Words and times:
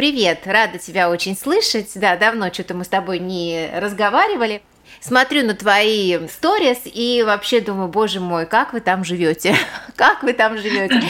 привет! 0.00 0.46
Рада 0.46 0.78
тебя 0.78 1.10
очень 1.10 1.36
слышать. 1.36 1.90
Да, 1.94 2.16
давно 2.16 2.50
что-то 2.50 2.72
мы 2.72 2.84
с 2.84 2.88
тобой 2.88 3.18
не 3.18 3.68
разговаривали 3.74 4.62
смотрю 5.00 5.44
на 5.46 5.54
твои 5.54 6.18
сторис 6.28 6.80
и 6.84 7.22
вообще 7.24 7.60
думаю, 7.60 7.88
боже 7.88 8.20
мой, 8.20 8.46
как 8.46 8.72
вы 8.72 8.80
там 8.80 9.04
живете? 9.04 9.54
как 9.96 10.22
вы 10.22 10.32
там 10.32 10.58
живете? 10.58 11.02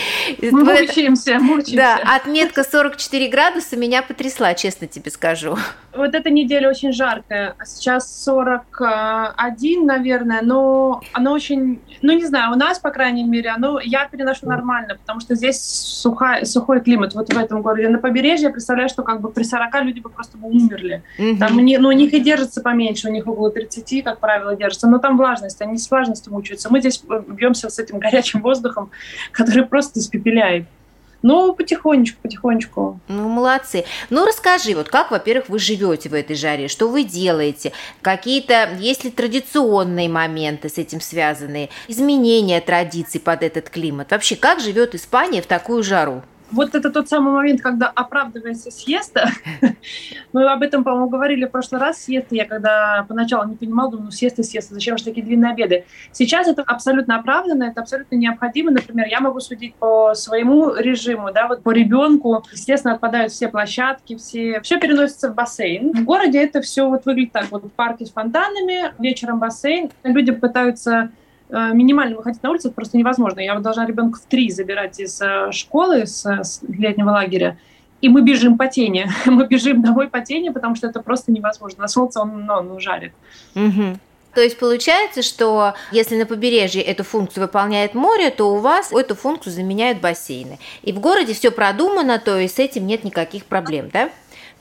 Мучаемся, 0.51 1.39
мучаемся. 1.39 1.77
Да, 1.77 1.97
отметка 2.17 2.65
44 2.65 3.29
градуса 3.29 3.77
меня 3.77 4.03
потрясла, 4.03 4.55
честно 4.55 4.87
тебе 4.87 5.11
скажу. 5.11 5.57
Вот 5.95 6.15
эта 6.15 6.31
неделя 6.31 6.69
очень 6.69 6.93
жаркая. 6.93 7.57
Сейчас 7.65 8.25
41, 8.25 9.87
наверное, 9.87 10.41
но 10.43 11.01
оно 11.13 11.33
очень, 11.33 11.81
ну 12.01 12.13
не 12.13 12.25
знаю, 12.25 12.53
у 12.53 12.57
нас, 12.57 12.79
по 12.79 12.91
крайней 12.91 13.25
мере, 13.25 13.51
оно, 13.51 13.81
я 13.81 14.07
переношу 14.07 14.47
нормально, 14.47 14.97
потому 14.97 15.21
что 15.21 15.35
здесь 15.35 15.61
сухая, 15.61 16.45
сухой 16.45 16.81
климат 16.81 17.15
вот 17.15 17.33
в 17.33 17.37
этом 17.37 17.63
городе. 17.63 17.89
На 17.89 17.99
побережье 17.99 18.47
я 18.47 18.51
представляю, 18.51 18.89
что 18.89 19.03
как 19.03 19.21
бы 19.21 19.31
при 19.31 19.43
40 19.43 19.83
люди 19.83 20.01
бы 20.01 20.11
просто 20.11 20.39
бы 20.39 20.49
умерли. 20.49 21.03
Угу. 21.19 21.39
Там, 21.39 21.57
ну, 21.57 21.89
у 21.89 21.93
них 21.93 22.13
и 22.13 22.21
держится 22.21 22.61
поменьше, 22.61 23.09
у 23.09 23.13
них 23.13 23.27
около 23.27 23.51
30, 23.51 23.80
как 24.03 24.21
правило, 24.21 24.55
держится, 24.57 24.89
но 24.89 24.99
там 24.99 25.17
влажность, 25.17 25.61
они 25.61 25.79
с 25.79 25.91
влажностью 25.91 26.33
мучаются. 26.33 26.71
Мы 26.71 26.81
здесь 26.81 27.03
бьемся 27.29 27.69
с 27.69 27.79
этим 27.79 27.99
горячим 28.01 28.43
воздухом, 28.43 28.91
который 29.33 29.65
просто 29.65 30.01
испепеляет. 30.01 30.67
Ну, 31.23 31.53
потихонечку, 31.53 32.19
потихонечку. 32.23 33.01
Ну, 33.09 33.29
молодцы. 33.29 33.85
Ну, 34.09 34.25
расскажи, 34.25 34.75
вот 34.75 34.89
как, 34.89 35.11
во-первых, 35.11 35.51
вы 35.51 35.59
живете 35.59 36.09
в 36.09 36.15
этой 36.15 36.35
жаре, 36.35 36.69
что 36.69 36.89
вы 36.89 37.05
делаете, 37.05 37.73
какие-то, 38.01 38.71
есть 38.79 39.05
ли 39.05 39.11
традиционные 39.11 40.09
моменты 40.09 40.71
с 40.71 40.79
этим 40.79 41.01
связанные, 41.01 41.69
изменения 41.89 42.61
традиций 42.61 43.21
под 43.21 43.43
этот 43.43 43.69
климат? 43.69 44.13
Вообще, 44.13 44.35
как 44.35 44.61
живет 44.61 44.95
Испания 44.95 45.43
в 45.43 45.47
такую 45.47 45.83
жару? 45.83 46.23
Вот 46.53 46.75
это 46.75 46.91
тот 46.91 47.09
самый 47.09 47.33
момент, 47.33 47.61
когда 47.61 47.89
оправдывается 47.89 48.71
съезда. 48.71 49.29
Мы 50.33 50.51
об 50.51 50.63
этом, 50.63 50.85
по-моему, 50.85 51.09
говорили 51.09 51.45
в 51.45 51.51
прошлый 51.51 51.81
раз. 51.81 52.03
Съезд 52.05 52.27
я 52.31 52.45
когда 52.47 53.05
поначалу 53.09 53.49
не 53.49 53.57
понимал, 53.57 53.91
думаю, 53.91 54.07
ну 54.07 54.11
съезд 54.11 54.39
и 54.39 54.43
съезд, 54.43 54.71
зачем 54.71 54.99
же 54.99 55.05
такие 55.05 55.25
длинные 55.25 55.53
обеды? 55.53 55.85
Сейчас 56.13 56.49
это 56.49 56.63
абсолютно 56.63 57.19
оправданно, 57.19 57.65
это 57.65 57.81
абсолютно 57.81 58.17
необходимо. 58.17 58.71
Например, 58.71 59.07
я 59.07 59.21
могу 59.21 59.41
судить 59.41 59.75
по 59.75 60.15
своему 60.15 60.75
режиму, 60.75 61.33
да, 61.33 61.49
вот 61.49 61.63
по 61.63 61.71
ребенку. 61.71 62.45
Естественно, 62.53 62.95
отпадают 62.95 63.33
все 63.33 63.49
площадки, 63.49 64.17
все, 64.17 64.61
все 64.61 64.79
переносится 64.79 65.31
в 65.31 65.35
бассейн. 65.35 65.93
В 65.93 66.05
городе 66.05 66.43
это 66.43 66.61
все 66.61 66.89
вот 66.89 67.05
выглядит 67.07 67.33
так, 67.33 67.47
вот 67.51 67.73
парки 67.73 68.05
с 68.05 68.11
фонтанами, 68.11 68.95
вечером 68.99 69.39
бассейн. 69.39 69.91
Люди 70.05 70.33
пытаются 70.33 71.11
минимально 71.51 72.17
выходить 72.17 72.43
на 72.43 72.51
улицу 72.51 72.69
это 72.69 72.75
просто 72.75 72.97
невозможно. 72.97 73.41
Я 73.41 73.59
должна 73.59 73.87
ребенка 73.87 74.19
в 74.19 74.23
три 74.23 74.51
забирать 74.51 75.01
из 75.01 75.21
э, 75.21 75.51
школы, 75.53 76.07
с, 76.07 76.25
с 76.25 76.61
летнего 76.69 77.11
лагеря, 77.11 77.59
и 78.01 78.09
мы 78.09 78.23
бежим 78.23 78.57
по 78.57 78.67
тени. 78.67 79.07
мы 79.27 79.47
бежим 79.47 79.83
домой 79.83 80.09
по 80.09 80.21
тени, 80.21 80.51
потому 80.51 80.75
что 80.77 80.87
это 80.87 81.01
просто 81.01 81.33
невозможно. 81.33 81.83
На 81.83 81.89
солнце 81.89 82.21
он, 82.21 82.47
ну, 82.47 82.63
ну 82.63 82.81
жарит. 82.81 83.13
Угу. 83.55 83.99
То 84.35 84.41
есть 84.41 84.59
получается, 84.59 85.23
что 85.23 85.75
если 85.91 86.17
на 86.17 86.25
побережье 86.25 86.83
эту 86.83 87.03
функцию 87.03 87.45
выполняет 87.45 87.95
море, 87.95 88.31
то 88.31 88.55
у 88.55 88.59
вас 88.59 88.93
эту 88.93 89.17
функцию 89.17 89.53
заменяют 89.53 90.01
бассейны. 90.01 90.59
И 90.83 90.93
в 90.93 91.01
городе 91.01 91.35
все 91.35 91.51
продумано, 91.51 92.19
то 92.19 92.39
есть 92.39 92.57
с 92.57 92.59
этим 92.59 92.87
нет 92.87 93.03
никаких 93.03 93.45
проблем, 93.45 93.91
да? 93.93 94.11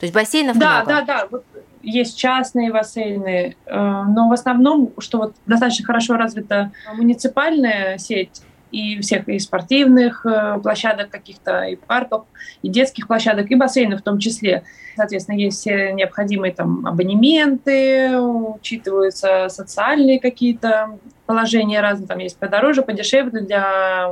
То 0.00 0.06
есть 0.06 0.14
бассейнов 0.14 0.58
да, 0.58 0.82
много. 0.82 0.88
Да, 0.88 1.02
да, 1.02 1.28
да 1.30 1.38
есть 1.82 2.18
частные 2.18 2.72
бассейны, 2.72 3.56
э, 3.66 4.02
но 4.08 4.28
в 4.28 4.32
основном, 4.32 4.92
что 4.98 5.18
вот 5.18 5.34
достаточно 5.46 5.86
хорошо 5.86 6.16
развита 6.16 6.72
муниципальная 6.94 7.98
сеть 7.98 8.42
и 8.70 9.00
всех 9.00 9.28
и 9.28 9.38
спортивных 9.38 10.24
э, 10.24 10.58
площадок 10.62 11.10
каких-то, 11.10 11.62
и 11.64 11.76
парков, 11.76 12.26
и 12.62 12.68
детских 12.68 13.08
площадок, 13.08 13.50
и 13.50 13.54
бассейнов 13.54 14.00
в 14.00 14.02
том 14.04 14.18
числе. 14.18 14.62
Соответственно, 14.96 15.36
есть 15.36 15.58
все 15.58 15.92
необходимые 15.92 16.52
там 16.52 16.86
абонементы, 16.86 18.18
учитываются 18.18 19.48
социальные 19.48 20.20
какие-то 20.20 20.98
положения 21.26 21.80
разные, 21.80 22.08
там 22.08 22.18
есть 22.18 22.38
подороже, 22.38 22.82
подешевле 22.82 23.40
для 23.40 24.10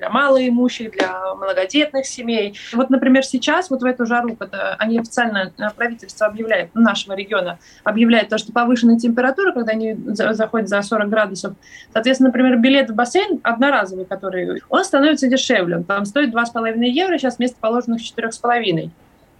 для 0.00 0.08
малоимущих, 0.08 0.92
для 0.92 1.34
многодетных 1.34 2.06
семей. 2.06 2.56
Вот, 2.72 2.90
например, 2.90 3.22
сейчас, 3.22 3.70
вот 3.70 3.82
в 3.82 3.84
эту 3.84 4.06
жару, 4.06 4.34
когда 4.34 4.74
они 4.78 4.98
официально, 4.98 5.52
э, 5.56 5.62
правительство 5.76 6.26
объявляет, 6.26 6.74
нашего 6.74 7.14
региона, 7.14 7.58
объявляет 7.84 8.30
то, 8.30 8.38
что 8.38 8.52
повышенная 8.52 8.98
температура, 8.98 9.52
когда 9.52 9.72
они 9.72 9.94
заходят 9.94 10.68
за 10.68 10.80
40 10.80 11.08
градусов, 11.08 11.54
соответственно, 11.92 12.28
например, 12.30 12.56
билет 12.58 12.90
в 12.90 12.94
бассейн 12.94 13.40
одноразовый, 13.42 14.06
который, 14.06 14.62
он 14.68 14.84
становится 14.84 15.28
дешевле, 15.28 15.76
он 15.76 15.84
там 15.84 16.06
стоит 16.06 16.34
2,5 16.34 16.82
евро, 16.84 17.18
сейчас 17.18 17.36
вместо 17.36 17.58
положенных 17.60 18.00
4,5 18.00 18.90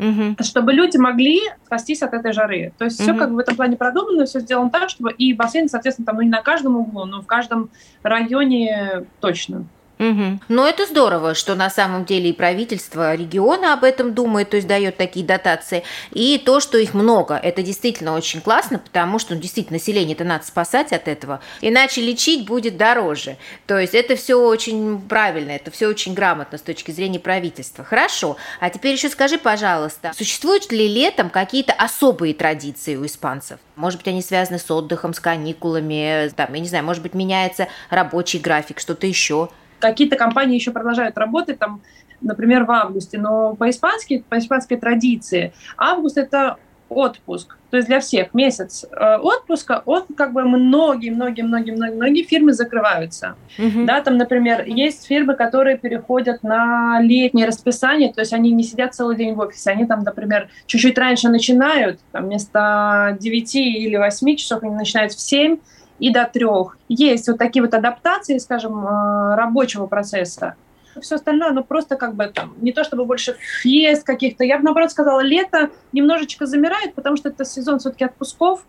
угу. 0.00 0.36
чтобы 0.42 0.72
люди 0.72 0.96
могли 0.96 1.40
спастись 1.66 2.02
от 2.02 2.14
этой 2.14 2.32
жары. 2.32 2.72
То 2.78 2.84
есть 2.84 2.98
угу. 3.00 3.04
все 3.04 3.14
как 3.14 3.30
бы 3.30 3.36
в 3.36 3.38
этом 3.38 3.56
плане 3.56 3.76
продумано, 3.76 4.24
все 4.24 4.40
сделано 4.40 4.70
так, 4.70 4.88
чтобы 4.88 5.12
и 5.12 5.32
бассейн, 5.34 5.68
соответственно, 5.68 6.06
там 6.06 6.16
ну, 6.16 6.22
не 6.22 6.30
на 6.30 6.42
каждом 6.42 6.76
углу, 6.76 7.04
но 7.04 7.22
в 7.22 7.26
каждом 7.26 7.70
районе 8.02 9.04
точно. 9.20 9.66
Угу. 10.00 10.40
Ну, 10.48 10.64
это 10.64 10.86
здорово, 10.86 11.34
что 11.34 11.54
на 11.54 11.68
самом 11.68 12.06
деле 12.06 12.30
и 12.30 12.32
правительство 12.32 13.14
региона 13.14 13.74
об 13.74 13.84
этом 13.84 14.14
думает, 14.14 14.48
то 14.48 14.56
есть 14.56 14.66
дает 14.66 14.96
такие 14.96 15.26
дотации. 15.26 15.82
И 16.10 16.38
то, 16.38 16.58
что 16.60 16.78
их 16.78 16.94
много, 16.94 17.36
это 17.36 17.62
действительно 17.62 18.14
очень 18.14 18.40
классно, 18.40 18.78
потому 18.78 19.18
что 19.18 19.34
ну, 19.34 19.40
действительно 19.42 19.76
население-то 19.76 20.24
надо 20.24 20.46
спасать 20.46 20.94
от 20.94 21.06
этого, 21.06 21.40
иначе 21.60 22.00
лечить 22.00 22.46
будет 22.46 22.78
дороже. 22.78 23.36
То 23.66 23.78
есть 23.78 23.94
это 23.94 24.16
все 24.16 24.36
очень 24.36 25.02
правильно, 25.02 25.50
это 25.50 25.70
все 25.70 25.86
очень 25.86 26.14
грамотно 26.14 26.56
с 26.56 26.62
точки 26.62 26.92
зрения 26.92 27.20
правительства. 27.20 27.84
Хорошо. 27.84 28.38
А 28.58 28.70
теперь 28.70 28.94
еще 28.94 29.10
скажи, 29.10 29.36
пожалуйста, 29.36 30.12
существуют 30.16 30.72
ли 30.72 30.88
летом 30.88 31.28
какие-то 31.28 31.74
особые 31.74 32.32
традиции 32.32 32.96
у 32.96 33.04
испанцев? 33.04 33.58
Может 33.76 34.00
быть, 34.00 34.08
они 34.08 34.22
связаны 34.22 34.58
с 34.58 34.70
отдыхом, 34.70 35.12
с 35.12 35.20
каникулами, 35.20 36.30
там, 36.36 36.54
я 36.54 36.60
не 36.60 36.68
знаю, 36.68 36.84
может 36.84 37.02
быть, 37.02 37.12
меняется 37.12 37.68
рабочий 37.90 38.38
график, 38.38 38.80
что-то 38.80 39.06
еще? 39.06 39.50
Какие-то 39.80 40.16
компании 40.16 40.54
еще 40.54 40.70
продолжают 40.70 41.18
работать, 41.18 41.58
там, 41.58 41.80
например, 42.20 42.64
в 42.64 42.70
августе, 42.70 43.18
но 43.18 43.54
по-испански, 43.54 44.24
по 44.28 44.38
испанской 44.38 44.76
традиции, 44.76 45.52
август 45.76 46.18
это 46.18 46.58
отпуск, 46.90 47.56
то 47.70 47.76
есть 47.76 47.88
для 47.88 48.00
всех 48.00 48.34
месяц 48.34 48.84
э, 48.90 49.16
отпуска, 49.16 49.82
он 49.86 50.06
как 50.16 50.32
бы 50.32 50.42
многие, 50.42 51.10
многие, 51.10 51.42
многие, 51.42 51.70
многие, 51.70 51.94
многие 51.94 52.24
фирмы 52.24 52.52
закрываются. 52.52 53.36
Uh-huh. 53.58 53.84
Да, 53.84 54.00
там, 54.00 54.16
например, 54.16 54.64
есть 54.66 55.06
фирмы, 55.06 55.34
которые 55.34 55.78
переходят 55.78 56.42
на 56.42 57.00
летнее 57.00 57.46
расписание, 57.46 58.12
то 58.12 58.20
есть 58.20 58.32
они 58.32 58.50
не 58.50 58.64
сидят 58.64 58.94
целый 58.94 59.16
день 59.16 59.34
в 59.34 59.38
офисе, 59.38 59.70
они 59.70 59.86
там, 59.86 60.00
например, 60.00 60.48
чуть-чуть 60.66 60.98
раньше 60.98 61.28
начинают, 61.28 62.00
там 62.10 62.24
вместо 62.24 63.16
9 63.20 63.54
или 63.54 63.96
8 63.96 64.36
часов 64.36 64.62
они 64.64 64.74
начинают 64.74 65.12
в 65.12 65.20
7, 65.20 65.58
и 66.00 66.10
до 66.10 66.24
трех. 66.24 66.76
Есть 66.88 67.28
вот 67.28 67.38
такие 67.38 67.62
вот 67.62 67.74
адаптации, 67.74 68.38
скажем, 68.38 68.84
э, 68.84 69.34
рабочего 69.36 69.86
процесса. 69.86 70.56
Все 71.00 71.14
остальное, 71.14 71.52
ну 71.52 71.62
просто 71.62 71.94
как 71.96 72.14
бы 72.14 72.26
там, 72.26 72.54
не 72.60 72.72
то 72.72 72.82
чтобы 72.82 73.04
больше 73.04 73.36
фест 73.62 74.04
каких-то. 74.04 74.42
Я 74.42 74.58
бы, 74.58 74.64
наоборот, 74.64 74.90
сказала, 74.90 75.20
лето 75.20 75.70
немножечко 75.92 76.46
замирает, 76.46 76.94
потому 76.94 77.16
что 77.16 77.28
это 77.28 77.44
сезон 77.44 77.78
все-таки 77.78 78.04
отпусков. 78.04 78.64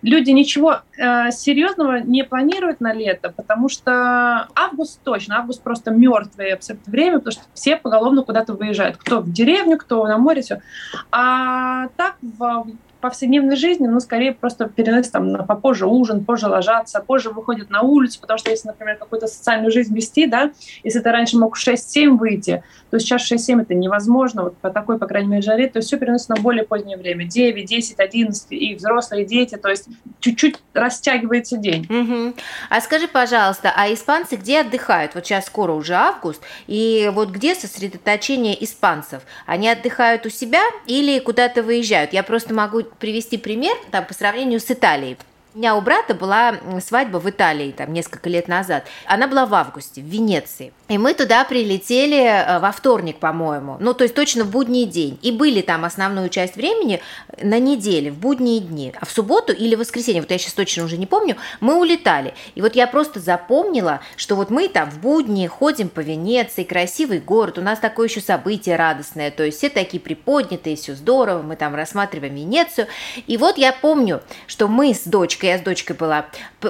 Люди 0.00 0.30
ничего 0.30 0.80
э, 0.96 1.30
серьезного 1.32 2.00
не 2.00 2.24
планируют 2.24 2.80
на 2.80 2.94
лето, 2.94 3.32
потому 3.36 3.68
что 3.68 4.48
август 4.54 5.00
точно, 5.02 5.38
август 5.38 5.62
просто 5.62 5.90
мертвое 5.90 6.54
абсолютно 6.54 6.90
время, 6.90 7.18
потому 7.18 7.32
что 7.32 7.42
все 7.52 7.76
поголовно 7.76 8.22
куда-то 8.22 8.54
выезжают. 8.54 8.96
Кто 8.96 9.20
в 9.20 9.30
деревню, 9.30 9.76
кто 9.76 10.06
на 10.06 10.16
море, 10.16 10.40
все. 10.40 10.62
А 11.10 11.88
так 11.96 12.16
в 12.22 12.66
повседневной 13.00 13.56
жизни, 13.56 13.86
ну, 13.86 14.00
скорее 14.00 14.32
просто 14.32 14.68
переносят 14.68 15.12
там 15.12 15.28
на 15.28 15.44
попозже 15.44 15.86
ужин, 15.86 16.24
позже 16.24 16.46
ложатся, 16.46 17.00
позже 17.00 17.30
выходят 17.30 17.70
на 17.70 17.82
улицу, 17.82 18.20
потому 18.20 18.38
что 18.38 18.50
если, 18.50 18.68
например, 18.68 18.96
какую-то 18.96 19.26
социальную 19.26 19.70
жизнь 19.70 19.94
вести, 19.94 20.26
да, 20.26 20.52
если 20.82 21.00
ты 21.00 21.10
раньше 21.10 21.38
мог 21.38 21.56
в 21.56 21.66
6-7 21.66 22.16
выйти, 22.16 22.62
то 22.90 22.98
сейчас 22.98 23.30
6-7 23.30 23.62
это 23.62 23.74
невозможно, 23.74 24.44
вот 24.44 24.56
по 24.58 24.70
такой, 24.70 24.98
по 24.98 25.06
крайней 25.06 25.28
мере, 25.28 25.42
жаре, 25.42 25.68
то 25.68 25.78
есть 25.78 25.88
все 25.88 25.98
переносится 25.98 26.34
на 26.34 26.40
более 26.40 26.64
позднее 26.64 26.96
время, 26.96 27.26
9, 27.26 27.64
10, 27.64 28.00
11, 28.00 28.46
и 28.50 28.74
взрослые, 28.74 29.24
и 29.24 29.26
дети, 29.26 29.56
то 29.56 29.68
есть 29.68 29.88
чуть-чуть 30.20 30.56
растягивается 30.72 31.56
день. 31.56 31.86
Угу. 31.88 32.34
А 32.70 32.80
скажи, 32.80 33.08
пожалуйста, 33.08 33.72
а 33.76 33.92
испанцы 33.92 34.36
где 34.36 34.60
отдыхают? 34.60 35.14
Вот 35.14 35.26
сейчас 35.26 35.46
скоро 35.46 35.72
уже 35.72 35.94
август, 35.94 36.42
и 36.66 37.10
вот 37.12 37.30
где 37.30 37.54
сосредоточение 37.54 38.62
испанцев? 38.64 39.22
Они 39.46 39.68
отдыхают 39.68 40.26
у 40.26 40.30
себя 40.30 40.62
или 40.86 41.18
куда-то 41.18 41.62
выезжают? 41.62 42.12
Я 42.12 42.22
просто 42.22 42.54
могу 42.54 42.85
привести 42.98 43.38
пример 43.38 43.76
там, 43.90 44.04
по 44.06 44.14
сравнению 44.14 44.60
с 44.60 44.70
Италией. 44.70 45.16
У 45.56 45.58
меня 45.58 45.74
у 45.74 45.80
брата 45.80 46.12
была 46.14 46.56
свадьба 46.84 47.16
в 47.16 47.30
Италии 47.30 47.72
там 47.72 47.90
несколько 47.94 48.28
лет 48.28 48.46
назад. 48.46 48.84
Она 49.06 49.26
была 49.26 49.46
в 49.46 49.54
августе 49.54 50.02
в 50.02 50.04
Венеции. 50.04 50.74
И 50.88 50.98
мы 50.98 51.14
туда 51.14 51.44
прилетели 51.44 52.22
э, 52.24 52.58
во 52.58 52.72
вторник, 52.72 53.16
по-моему. 53.16 53.78
Ну, 53.80 53.94
то 53.94 54.04
есть 54.04 54.14
точно 54.14 54.44
в 54.44 54.50
будний 54.50 54.84
день. 54.84 55.18
И 55.22 55.32
были 55.32 55.62
там 55.62 55.86
основную 55.86 56.28
часть 56.28 56.56
времени 56.56 57.00
на 57.42 57.58
неделе, 57.58 58.10
в 58.10 58.18
будние 58.18 58.60
дни. 58.60 58.92
А 59.00 59.06
в 59.06 59.10
субботу 59.10 59.54
или 59.54 59.74
в 59.76 59.78
воскресенье, 59.78 60.20
вот 60.20 60.30
я 60.30 60.36
сейчас 60.36 60.52
точно 60.52 60.84
уже 60.84 60.98
не 60.98 61.06
помню, 61.06 61.36
мы 61.60 61.80
улетали. 61.80 62.34
И 62.54 62.60
вот 62.60 62.76
я 62.76 62.86
просто 62.86 63.18
запомнила, 63.18 64.00
что 64.18 64.36
вот 64.36 64.50
мы 64.50 64.68
там 64.68 64.90
в 64.90 65.00
будни 65.00 65.46
ходим 65.46 65.88
по 65.88 66.00
Венеции, 66.00 66.64
красивый 66.64 67.18
город, 67.18 67.56
у 67.56 67.62
нас 67.62 67.78
такое 67.78 68.08
еще 68.08 68.20
событие 68.20 68.76
радостное. 68.76 69.30
То 69.30 69.42
есть 69.42 69.56
все 69.56 69.70
такие 69.70 70.00
приподнятые, 70.00 70.76
все 70.76 70.94
здорово, 70.94 71.40
мы 71.40 71.56
там 71.56 71.74
рассматриваем 71.74 72.34
Венецию. 72.34 72.88
И 73.26 73.38
вот 73.38 73.56
я 73.56 73.72
помню, 73.72 74.20
что 74.46 74.68
мы 74.68 74.92
с 74.92 75.04
дочкой 75.04 75.45
я 75.46 75.58
с 75.58 75.62
дочкой 75.62 75.96
была, 75.96 76.26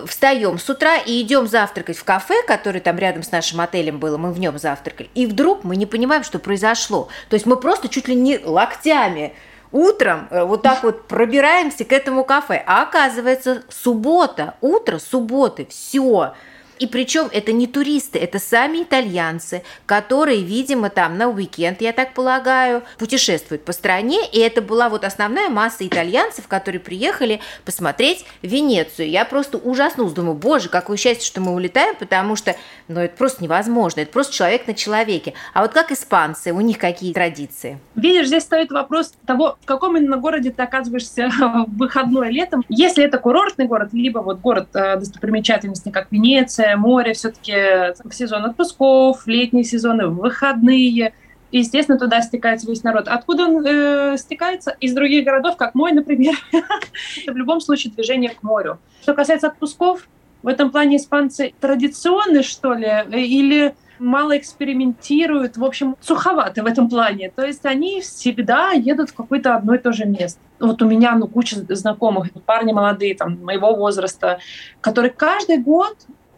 встаем 0.06 0.58
с 0.58 0.68
утра 0.68 0.96
и 0.96 1.20
идем 1.22 1.46
завтракать 1.46 1.96
в 1.96 2.04
кафе, 2.04 2.34
который 2.46 2.80
там 2.80 2.98
рядом 2.98 3.22
с 3.22 3.30
нашим 3.30 3.60
отелем 3.60 3.98
было, 3.98 4.16
мы 4.16 4.32
в 4.32 4.38
нем 4.38 4.58
завтракали. 4.58 5.10
И 5.14 5.26
вдруг 5.26 5.64
мы 5.64 5.76
не 5.76 5.86
понимаем, 5.86 6.24
что 6.24 6.38
произошло. 6.38 7.08
То 7.28 7.34
есть 7.34 7.46
мы 7.46 7.56
просто 7.56 7.88
чуть 7.88 8.08
ли 8.08 8.14
не 8.14 8.38
локтями 8.38 9.34
утром 9.72 10.28
э, 10.30 10.44
вот 10.44 10.62
так 10.62 10.82
вот 10.82 11.08
пробираемся 11.08 11.84
к 11.84 11.92
этому 11.92 12.24
кафе. 12.24 12.62
А 12.66 12.82
оказывается, 12.82 13.62
суббота, 13.68 14.54
утро 14.60 14.98
субботы, 14.98 15.66
все. 15.68 16.34
И 16.78 16.86
причем 16.86 17.28
это 17.32 17.52
не 17.52 17.66
туристы, 17.66 18.18
это 18.18 18.38
сами 18.38 18.82
итальянцы, 18.82 19.62
которые, 19.86 20.42
видимо, 20.42 20.90
там 20.90 21.16
на 21.16 21.28
уикенд, 21.28 21.80
я 21.80 21.92
так 21.92 22.12
полагаю, 22.12 22.82
путешествуют 22.98 23.64
по 23.64 23.72
стране. 23.72 24.18
И 24.32 24.38
это 24.38 24.60
была 24.60 24.88
вот 24.88 25.04
основная 25.04 25.48
масса 25.48 25.86
итальянцев, 25.86 26.48
которые 26.48 26.80
приехали 26.80 27.40
посмотреть 27.64 28.26
Венецию. 28.42 29.08
Я 29.08 29.24
просто 29.24 29.58
ужаснулась, 29.58 30.12
думаю, 30.12 30.34
боже, 30.34 30.68
какое 30.68 30.96
счастье, 30.96 31.26
что 31.26 31.40
мы 31.40 31.54
улетаем, 31.54 31.96
потому 31.96 32.36
что, 32.36 32.56
ну, 32.88 33.00
это 33.00 33.16
просто 33.16 33.42
невозможно, 33.42 34.00
это 34.00 34.12
просто 34.12 34.34
человек 34.34 34.66
на 34.66 34.74
человеке. 34.74 35.34
А 35.54 35.62
вот 35.62 35.72
как 35.72 35.92
испанцы, 35.92 36.52
у 36.52 36.60
них 36.60 36.78
какие 36.78 37.12
традиции? 37.12 37.78
Видишь, 37.94 38.26
здесь 38.26 38.42
стоит 38.42 38.70
вопрос 38.70 39.12
того, 39.24 39.56
в 39.62 39.66
каком 39.66 39.96
именно 39.96 40.18
городе 40.18 40.50
ты 40.50 40.62
оказываешься 40.62 41.30
в 41.38 41.76
выходной 41.76 42.30
летом. 42.30 42.64
Если 42.68 43.04
это 43.04 43.18
курортный 43.18 43.66
город, 43.66 43.90
либо 43.92 44.18
вот 44.18 44.40
город 44.40 44.68
э, 44.74 44.96
достопримечательности, 44.96 45.90
как 45.90 46.08
Венеция, 46.10 46.65
Солнце, 46.66 46.76
море 46.76 47.12
все-таки 47.12 47.94
сезон 48.12 48.44
отпусков, 48.44 49.26
летние 49.26 49.64
сезоны, 49.64 50.08
выходные. 50.08 51.14
И, 51.52 51.58
естественно, 51.58 51.98
туда 51.98 52.22
стекается 52.22 52.66
весь 52.66 52.82
народ. 52.82 53.08
Откуда 53.08 53.44
он 53.44 53.64
э, 53.64 54.16
стекается? 54.18 54.76
Из 54.80 54.92
других 54.94 55.24
городов, 55.24 55.56
как 55.56 55.74
мой, 55.74 55.92
например. 55.92 56.34
Это 56.52 57.32
в 57.32 57.36
любом 57.36 57.60
случае 57.60 57.92
движение 57.92 58.30
к 58.30 58.42
морю. 58.42 58.78
Что 59.02 59.14
касается 59.14 59.46
отпусков, 59.46 60.08
в 60.42 60.48
этом 60.48 60.70
плане 60.70 60.96
испанцы 60.96 61.54
традиционные, 61.60 62.42
что 62.42 62.74
ли, 62.74 62.88
или 63.12 63.74
мало 63.98 64.36
экспериментируют, 64.36 65.56
в 65.56 65.64
общем, 65.64 65.96
суховаты 66.00 66.62
в 66.62 66.66
этом 66.66 66.88
плане. 66.88 67.30
То 67.34 67.44
есть 67.44 67.64
они 67.64 68.00
всегда 68.00 68.72
едут 68.72 69.10
в 69.10 69.14
какое-то 69.14 69.54
одно 69.54 69.74
и 69.74 69.78
то 69.78 69.92
же 69.92 70.04
место. 70.04 70.40
Вот 70.58 70.80
у 70.82 70.86
меня 70.86 71.14
ну, 71.14 71.26
куча 71.28 71.56
знакомых, 71.68 72.28
парни 72.44 72.72
молодые, 72.72 73.14
там, 73.14 73.42
моего 73.42 73.74
возраста, 73.74 74.38
которые 74.80 75.10
каждый 75.10 75.58
год 75.58 75.96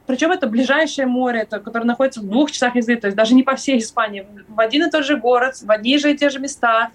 причем 0.09 0.33
это 0.33 0.47
ближайшее 0.47 1.07
море, 1.07 1.41
это, 1.41 1.61
которое 1.61 1.85
находится 1.85 2.21
в 2.21 2.27
двух 2.27 2.51
часах 2.51 2.77
езды, 2.77 2.97
то 2.97 3.09
есть 3.09 3.17
даже 3.17 3.35
не 3.35 3.43
по 3.43 3.57
всей 3.57 3.79
Испании, 3.79 4.27
в 4.49 4.59
один 4.59 4.87
и 4.87 4.91
тот 4.91 5.05
же 5.05 5.19
город, 5.19 5.57
в 5.63 5.71
одни 5.71 5.99
же 5.99 6.11
и 6.11 6.17
те 6.17 6.31
же 6.31 6.39
места. 6.39 6.93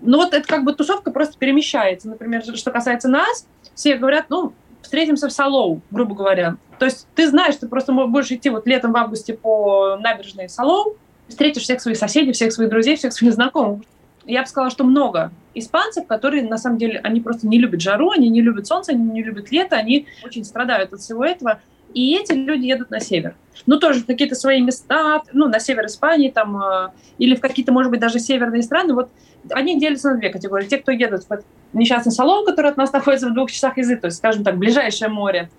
Но 0.00 0.18
вот 0.18 0.32
это 0.32 0.46
как 0.46 0.62
бы 0.62 0.72
тусовка 0.72 1.10
просто 1.10 1.36
перемещается. 1.36 2.08
Например, 2.08 2.40
что 2.54 2.70
касается 2.70 3.08
нас, 3.08 3.48
все 3.74 3.96
говорят, 3.96 4.26
ну, 4.28 4.52
встретимся 4.80 5.26
в 5.28 5.32
Салоу, 5.32 5.80
грубо 5.90 6.14
говоря. 6.14 6.56
То 6.78 6.84
есть 6.84 7.08
ты 7.16 7.26
знаешь, 7.26 7.56
ты 7.56 7.66
просто 7.66 7.92
будешь 7.92 8.30
идти 8.30 8.48
вот 8.48 8.64
летом 8.68 8.92
в 8.92 8.96
августе 8.96 9.34
по 9.34 9.96
набережной 9.96 10.48
Салоу, 10.48 10.96
встретишь 11.26 11.64
всех 11.64 11.80
своих 11.80 11.96
соседей, 11.96 12.30
всех 12.30 12.52
своих 12.52 12.70
друзей, 12.70 12.94
всех 12.94 13.12
своих 13.12 13.34
знакомых. 13.34 13.82
Я 14.24 14.42
бы 14.42 14.46
сказала, 14.46 14.70
что 14.70 14.84
много 14.84 15.32
испанцев, 15.52 16.06
которые 16.06 16.44
на 16.44 16.58
самом 16.58 16.78
деле, 16.78 17.00
они 17.02 17.20
просто 17.20 17.48
не 17.48 17.58
любят 17.58 17.80
жару, 17.80 18.10
они 18.10 18.28
не 18.28 18.40
любят 18.40 18.68
солнце, 18.68 18.92
они 18.92 19.02
не 19.02 19.24
любят 19.24 19.50
лето, 19.50 19.74
они 19.74 20.06
очень 20.24 20.44
страдают 20.44 20.92
от 20.92 21.00
всего 21.00 21.24
этого. 21.24 21.60
И 21.94 22.16
эти 22.16 22.32
люди 22.32 22.66
едут 22.66 22.90
на 22.90 23.00
север. 23.00 23.34
Ну, 23.66 23.78
тоже 23.78 24.00
в 24.00 24.06
какие-то 24.06 24.34
свои 24.34 24.60
места, 24.60 25.22
ну, 25.32 25.48
на 25.48 25.60
север 25.60 25.86
Испании 25.86 26.30
там, 26.30 26.56
э, 26.62 26.88
или 27.18 27.34
в 27.34 27.40
какие-то, 27.40 27.72
может 27.72 27.90
быть, 27.90 28.00
даже 28.00 28.18
северные 28.18 28.62
страны. 28.62 28.94
Вот 28.94 29.10
они 29.50 29.78
делятся 29.78 30.10
на 30.10 30.18
две 30.18 30.30
категории. 30.30 30.66
Те, 30.66 30.78
кто 30.78 30.92
едут 30.92 31.24
в 31.28 31.42
несчастный 31.72 32.12
салон, 32.12 32.46
который 32.46 32.70
от 32.70 32.76
нас 32.76 32.92
находится 32.92 33.28
в 33.28 33.34
двух 33.34 33.50
часах 33.50 33.78
езды, 33.78 33.96
то 33.96 34.06
есть, 34.06 34.18
скажем 34.18 34.44
так, 34.44 34.56
ближайшее 34.56 35.08
море, 35.08 35.50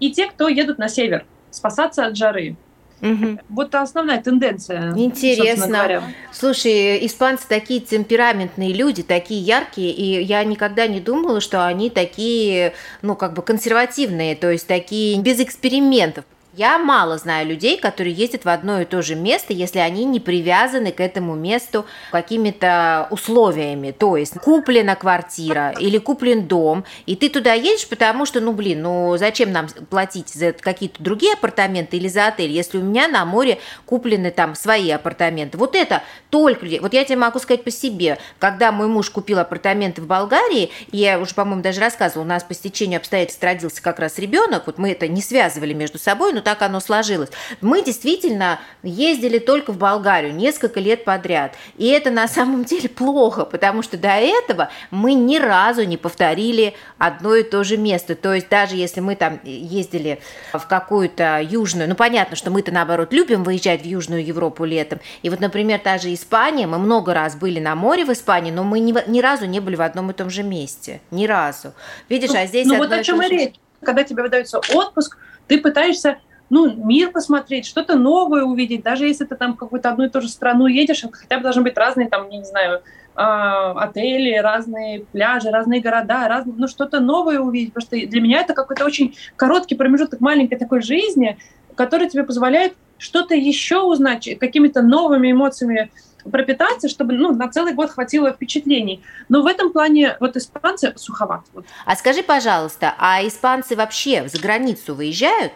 и 0.00 0.12
те, 0.12 0.26
кто 0.26 0.48
едут 0.48 0.78
на 0.78 0.88
север, 0.88 1.24
спасаться 1.50 2.06
от 2.06 2.16
жары. 2.16 2.56
Угу. 3.00 3.40
Вот 3.50 3.74
основная 3.74 4.20
тенденция. 4.22 4.92
Интересно. 4.96 6.02
Слушай, 6.32 7.04
испанцы 7.06 7.44
такие 7.48 7.80
темпераментные 7.80 8.72
люди, 8.72 9.02
такие 9.02 9.40
яркие, 9.40 9.92
и 9.92 10.22
я 10.22 10.44
никогда 10.44 10.86
не 10.86 11.00
думала, 11.00 11.40
что 11.40 11.66
они 11.66 11.90
такие, 11.90 12.74
ну, 13.02 13.14
как 13.14 13.34
бы 13.34 13.42
консервативные, 13.42 14.34
то 14.34 14.50
есть 14.50 14.66
такие 14.66 15.20
без 15.20 15.40
экспериментов. 15.40 16.24
Я 16.58 16.76
мало 16.76 17.18
знаю 17.18 17.46
людей, 17.46 17.78
которые 17.78 18.12
ездят 18.12 18.44
в 18.44 18.48
одно 18.48 18.80
и 18.80 18.84
то 18.84 19.00
же 19.00 19.14
место, 19.14 19.52
если 19.52 19.78
они 19.78 20.04
не 20.04 20.18
привязаны 20.18 20.90
к 20.90 20.98
этому 20.98 21.36
месту 21.36 21.86
какими-то 22.10 23.06
условиями. 23.12 23.92
То 23.92 24.16
есть 24.16 24.34
куплена 24.40 24.96
квартира 24.96 25.72
или 25.78 25.98
куплен 25.98 26.48
дом, 26.48 26.84
и 27.06 27.14
ты 27.14 27.28
туда 27.28 27.52
едешь, 27.52 27.88
потому 27.88 28.26
что, 28.26 28.40
ну 28.40 28.52
блин, 28.52 28.82
ну 28.82 29.16
зачем 29.18 29.52
нам 29.52 29.68
платить 29.88 30.30
за 30.30 30.50
какие-то 30.52 31.00
другие 31.00 31.34
апартаменты 31.34 31.96
или 31.96 32.08
за 32.08 32.26
отель, 32.26 32.50
если 32.50 32.78
у 32.78 32.82
меня 32.82 33.06
на 33.06 33.24
море 33.24 33.60
куплены 33.86 34.32
там 34.32 34.56
свои 34.56 34.90
апартаменты. 34.90 35.58
Вот 35.58 35.76
это 35.76 36.02
только 36.28 36.64
людей. 36.64 36.80
Вот 36.80 36.92
я 36.92 37.04
тебе 37.04 37.18
могу 37.18 37.38
сказать 37.38 37.62
по 37.62 37.70
себе. 37.70 38.18
Когда 38.40 38.72
мой 38.72 38.88
муж 38.88 39.10
купил 39.10 39.38
апартаменты 39.38 40.02
в 40.02 40.08
Болгарии, 40.08 40.72
я 40.90 41.20
уже, 41.20 41.36
по-моему, 41.36 41.62
даже 41.62 41.78
рассказывала, 41.78 42.24
у 42.24 42.28
нас 42.28 42.42
по 42.42 42.52
стечению 42.52 42.96
обстоятельств 42.98 43.44
родился 43.44 43.80
как 43.80 44.00
раз 44.00 44.18
ребенок, 44.18 44.64
вот 44.66 44.78
мы 44.78 44.90
это 44.90 45.06
не 45.06 45.22
связывали 45.22 45.72
между 45.72 46.00
собой, 46.00 46.32
но 46.32 46.47
так 46.48 46.62
оно 46.62 46.80
сложилось. 46.80 47.28
Мы 47.60 47.82
действительно 47.82 48.58
ездили 48.82 49.38
только 49.38 49.70
в 49.70 49.76
Болгарию 49.76 50.34
несколько 50.34 50.80
лет 50.80 51.04
подряд. 51.04 51.54
И 51.76 51.88
это 51.88 52.10
на 52.10 52.26
самом 52.26 52.64
деле 52.64 52.88
плохо, 52.88 53.44
потому 53.44 53.82
что 53.82 53.98
до 53.98 54.12
этого 54.12 54.70
мы 54.90 55.12
ни 55.12 55.36
разу 55.36 55.84
не 55.84 55.98
повторили 55.98 56.72
одно 56.96 57.34
и 57.34 57.42
то 57.42 57.64
же 57.64 57.76
место. 57.76 58.14
То 58.14 58.32
есть 58.32 58.48
даже 58.48 58.76
если 58.76 59.00
мы 59.00 59.14
там 59.14 59.40
ездили 59.44 60.22
в 60.54 60.66
какую-то 60.66 61.38
южную, 61.42 61.86
ну 61.86 61.94
понятно, 61.94 62.34
что 62.34 62.50
мы-то 62.50 62.72
наоборот 62.72 63.12
любим 63.12 63.44
выезжать 63.44 63.82
в 63.82 63.84
Южную 63.84 64.24
Европу 64.24 64.64
летом. 64.64 65.00
И 65.20 65.28
вот, 65.28 65.40
например, 65.40 65.80
та 65.80 65.98
же 65.98 66.14
Испания, 66.14 66.66
мы 66.66 66.78
много 66.78 67.12
раз 67.12 67.36
были 67.36 67.60
на 67.60 67.74
море 67.74 68.06
в 68.06 68.10
Испании, 68.10 68.50
но 68.50 68.64
мы 68.64 68.80
ни, 68.80 68.94
ни 69.06 69.20
разу 69.20 69.44
не 69.44 69.60
были 69.60 69.76
в 69.76 69.82
одном 69.82 70.10
и 70.12 70.14
том 70.14 70.30
же 70.30 70.42
месте. 70.42 71.02
Ни 71.10 71.26
разу. 71.26 71.74
Видишь, 72.08 72.30
ну, 72.30 72.40
а 72.40 72.46
здесь... 72.46 72.66
Ну 72.66 72.78
вот 72.78 72.90
о 72.90 73.04
чем 73.04 73.20
и 73.20 73.28
речь. 73.28 73.54
Когда 73.82 74.02
тебе 74.02 74.22
выдается 74.22 74.58
отпуск, 74.58 75.18
ты 75.46 75.58
пытаешься 75.58 76.18
ну, 76.50 76.72
мир 76.72 77.10
посмотреть, 77.10 77.66
что-то 77.66 77.96
новое 77.96 78.44
увидеть, 78.44 78.82
даже 78.82 79.06
если 79.06 79.24
ты 79.24 79.34
там 79.34 79.54
в 79.54 79.56
какую-то 79.56 79.90
одну 79.90 80.04
и 80.04 80.08
ту 80.08 80.20
же 80.20 80.28
страну 80.28 80.66
едешь, 80.66 81.04
хотя 81.10 81.36
бы 81.36 81.42
должны 81.42 81.62
быть 81.62 81.76
разные, 81.76 82.08
там, 82.08 82.28
не 82.28 82.44
знаю, 82.44 82.82
а, 83.14 83.72
отели, 83.72 84.36
разные 84.36 85.00
пляжи, 85.00 85.50
разные 85.50 85.80
города, 85.80 86.28
разные, 86.28 86.54
ну, 86.56 86.68
что-то 86.68 87.00
новое 87.00 87.40
увидеть, 87.40 87.74
потому 87.74 87.86
что 87.86 88.06
для 88.06 88.20
меня 88.20 88.40
это 88.40 88.54
какой-то 88.54 88.84
очень 88.84 89.16
короткий 89.36 89.74
промежуток 89.74 90.20
маленькой 90.20 90.56
такой 90.56 90.82
жизни, 90.82 91.36
который 91.74 92.08
тебе 92.08 92.24
позволяет 92.24 92.74
что-то 92.96 93.34
еще 93.34 93.80
узнать, 93.82 94.28
какими-то 94.38 94.82
новыми 94.82 95.32
эмоциями 95.32 95.90
пропитаться, 96.30 96.88
чтобы 96.88 97.14
ну, 97.14 97.32
на 97.32 97.48
целый 97.48 97.74
год 97.74 97.90
хватило 97.90 98.32
впечатлений. 98.32 99.02
Но 99.28 99.42
в 99.42 99.46
этом 99.46 99.72
плане 99.72 100.16
вот 100.20 100.36
испанцы 100.36 100.92
суховат. 100.96 101.42
Вот. 101.54 101.64
А 101.86 101.96
скажи, 101.96 102.22
пожалуйста, 102.22 102.94
а 102.98 103.26
испанцы 103.26 103.76
вообще 103.76 104.28
за 104.28 104.40
границу 104.40 104.94
выезжают? 104.94 105.52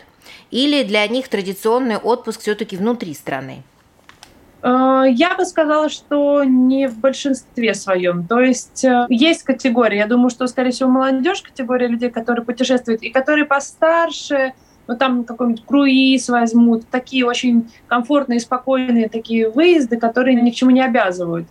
Или 0.53 0.85
для 0.85 1.09
них 1.09 1.29
традиционный 1.29 1.97
отпуск 1.97 2.43
все-таки 2.43 2.77
внутри 2.77 3.15
страны? 3.15 3.63
Э, 4.63 5.05
я 5.09 5.35
бы 5.35 5.47
сказала, 5.47 5.89
что 5.89 6.45
не 6.45 6.89
в 6.89 6.99
большинстве 6.99 7.75
своем. 7.75 8.27
То 8.27 8.39
есть 8.39 8.85
э, 8.85 9.07
есть 9.09 9.45
категория, 9.45 9.99
я 9.99 10.07
думаю, 10.07 10.29
что, 10.29 10.47
скорее 10.47 10.71
всего, 10.71 10.91
молодежь, 10.91 11.41
категория 11.41 11.89
людей, 11.89 12.11
которые 12.11 12.45
путешествуют, 12.45 13.03
и 13.03 13.09
которые 13.09 13.47
постарше, 13.47 14.53
ну 14.87 14.97
там 14.97 15.25
какой-нибудь 15.25 15.65
круиз 15.65 16.29
возьмут, 16.29 16.87
такие 16.91 17.25
очень 17.25 17.71
комфортные, 17.87 18.39
спокойные 18.39 19.09
такие 19.09 19.49
выезды, 19.49 19.97
которые 19.97 20.41
ни 20.41 20.51
к 20.51 20.55
чему 20.55 20.71
не 20.71 20.85
обязывают. 20.85 21.49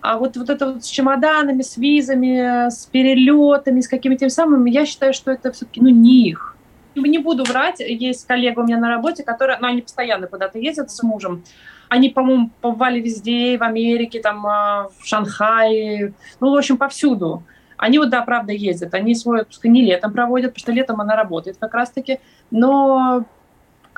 А 0.00 0.18
вот, 0.18 0.36
вот 0.36 0.50
это 0.50 0.72
вот 0.72 0.84
с 0.84 0.88
чемоданами, 0.88 1.62
с 1.62 1.76
визами, 1.76 2.68
с 2.68 2.86
перелетами, 2.86 3.80
с 3.80 3.86
какими-то 3.86 4.28
самыми, 4.28 4.70
я 4.70 4.86
считаю, 4.86 5.12
что 5.12 5.30
это 5.30 5.52
все-таки 5.52 5.80
ну, 5.80 5.90
не 5.90 6.30
их. 6.30 6.56
Не 7.04 7.18
буду 7.18 7.44
врать, 7.44 7.80
есть 7.80 8.26
коллега 8.26 8.60
у 8.60 8.64
меня 8.64 8.78
на 8.78 8.88
работе, 8.88 9.22
которая, 9.22 9.58
ну, 9.60 9.66
они 9.66 9.82
постоянно 9.82 10.26
куда-то 10.26 10.58
ездят 10.58 10.90
с 10.90 11.02
мужем. 11.02 11.42
Они, 11.88 12.08
по-моему, 12.08 12.50
побывали 12.60 13.00
везде, 13.00 13.58
в 13.58 13.62
Америке, 13.62 14.20
там, 14.20 14.46
а, 14.46 14.88
в 14.98 15.06
Шанхае, 15.06 16.14
ну, 16.38 16.52
в 16.52 16.56
общем, 16.56 16.76
повсюду. 16.76 17.42
Они 17.76 17.98
вот, 17.98 18.10
да, 18.10 18.22
правда, 18.22 18.52
ездят. 18.52 18.94
Они 18.94 19.14
свой 19.14 19.40
отпуск 19.40 19.64
не 19.64 19.82
летом 19.82 20.12
проводят, 20.12 20.52
потому 20.52 20.60
что 20.60 20.72
летом 20.72 21.00
она 21.00 21.16
работает 21.16 21.56
как 21.58 21.72
раз-таки. 21.74 22.20
Но 22.50 23.24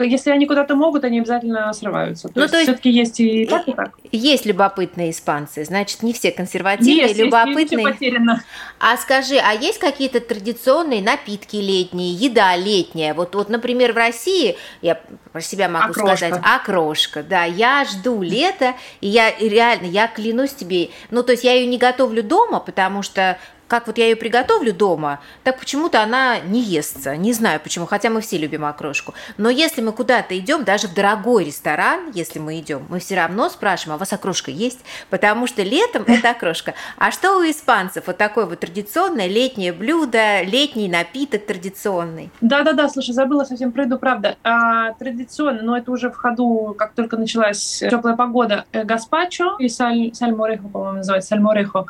если 0.00 0.30
они 0.30 0.46
куда-то 0.46 0.74
могут, 0.74 1.04
они 1.04 1.20
обязательно 1.20 1.72
срываются. 1.72 2.28
То 2.28 2.34
ну, 2.36 2.42
есть, 2.42 2.52
то 2.52 2.58
есть 2.58 2.68
все-таки 2.70 2.90
есть 2.90 3.20
и 3.20 3.46
так, 3.46 3.68
и 3.68 3.72
так. 3.72 3.92
Есть 4.10 4.46
любопытные 4.46 5.10
испанцы, 5.10 5.64
значит, 5.64 6.02
не 6.02 6.12
все 6.12 6.32
консервативные, 6.32 7.08
есть, 7.08 7.18
любопытные. 7.18 7.86
Есть, 7.86 7.98
потеряно. 7.98 8.42
А 8.78 8.96
скажи, 8.96 9.36
а 9.36 9.52
есть 9.52 9.78
какие-то 9.78 10.20
традиционные 10.20 11.02
напитки 11.02 11.56
летние, 11.56 12.14
еда 12.14 12.56
летняя? 12.56 13.14
Вот, 13.14 13.34
вот, 13.34 13.48
например, 13.48 13.92
в 13.92 13.96
России, 13.96 14.56
я 14.80 15.00
про 15.32 15.40
себя 15.40 15.68
могу 15.68 15.90
окрошка. 15.90 16.16
сказать, 16.16 16.42
окрошка, 16.42 17.22
да, 17.22 17.44
я 17.44 17.84
жду 17.84 18.22
лета, 18.22 18.74
и 19.00 19.08
я 19.08 19.30
реально, 19.38 19.86
я 19.86 20.08
клянусь 20.08 20.54
тебе, 20.54 20.90
ну, 21.10 21.22
то 21.22 21.32
есть 21.32 21.44
я 21.44 21.52
ее 21.52 21.66
не 21.66 21.78
готовлю 21.78 22.22
дома, 22.22 22.60
потому 22.60 23.02
что 23.02 23.38
как 23.72 23.86
вот 23.86 23.96
я 23.96 24.04
ее 24.04 24.16
приготовлю 24.16 24.74
дома, 24.74 25.20
так 25.44 25.58
почему-то 25.58 26.02
она 26.02 26.40
не 26.40 26.60
естся. 26.60 27.16
Не 27.16 27.32
знаю 27.32 27.58
почему, 27.58 27.86
хотя 27.86 28.10
мы 28.10 28.20
все 28.20 28.36
любим 28.36 28.66
окрошку. 28.66 29.14
Но 29.38 29.48
если 29.48 29.80
мы 29.80 29.92
куда-то 29.92 30.38
идем, 30.38 30.64
даже 30.64 30.88
в 30.88 30.94
дорогой 30.94 31.46
ресторан, 31.46 32.10
если 32.12 32.38
мы 32.38 32.60
идем, 32.60 32.84
мы 32.90 32.98
все 32.98 33.16
равно 33.16 33.48
спрашиваем, 33.48 33.94
а 33.94 33.96
у 33.96 33.98
вас 33.98 34.12
окрошка 34.12 34.50
есть? 34.50 34.80
Потому 35.08 35.46
что 35.46 35.62
летом 35.62 36.04
это 36.06 36.32
окрошка. 36.32 36.74
А 36.98 37.10
что 37.10 37.38
у 37.38 37.50
испанцев? 37.50 38.08
Вот 38.08 38.18
такое 38.18 38.44
вот 38.44 38.60
традиционное 38.60 39.26
летнее 39.26 39.72
блюдо, 39.72 40.42
летний 40.42 40.90
напиток 40.90 41.46
традиционный. 41.46 42.28
Да-да-да, 42.42 42.90
слушай, 42.90 43.14
забыла 43.14 43.44
совсем 43.44 43.72
про 43.72 43.86
правда. 43.96 44.36
А, 44.42 44.92
традиционно, 44.92 45.62
но 45.62 45.78
это 45.78 45.90
уже 45.92 46.10
в 46.10 46.16
ходу, 46.16 46.74
как 46.76 46.92
только 46.92 47.16
началась 47.16 47.78
теплая 47.78 48.16
погода, 48.16 48.66
э, 48.72 48.84
гаспачо 48.84 49.56
и 49.58 49.70
саль, 49.70 50.12
сальморехо, 50.12 50.68
по-моему, 50.68 50.98
называется, 50.98 51.30
сальморехо. 51.30 51.86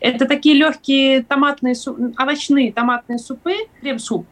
Это 0.00 0.24
такие 0.24 0.54
легкие 0.54 1.25
томатные, 1.28 1.74
овощные 2.18 2.72
томатные 2.72 3.18
супы, 3.18 3.54
крем-суп. 3.80 4.26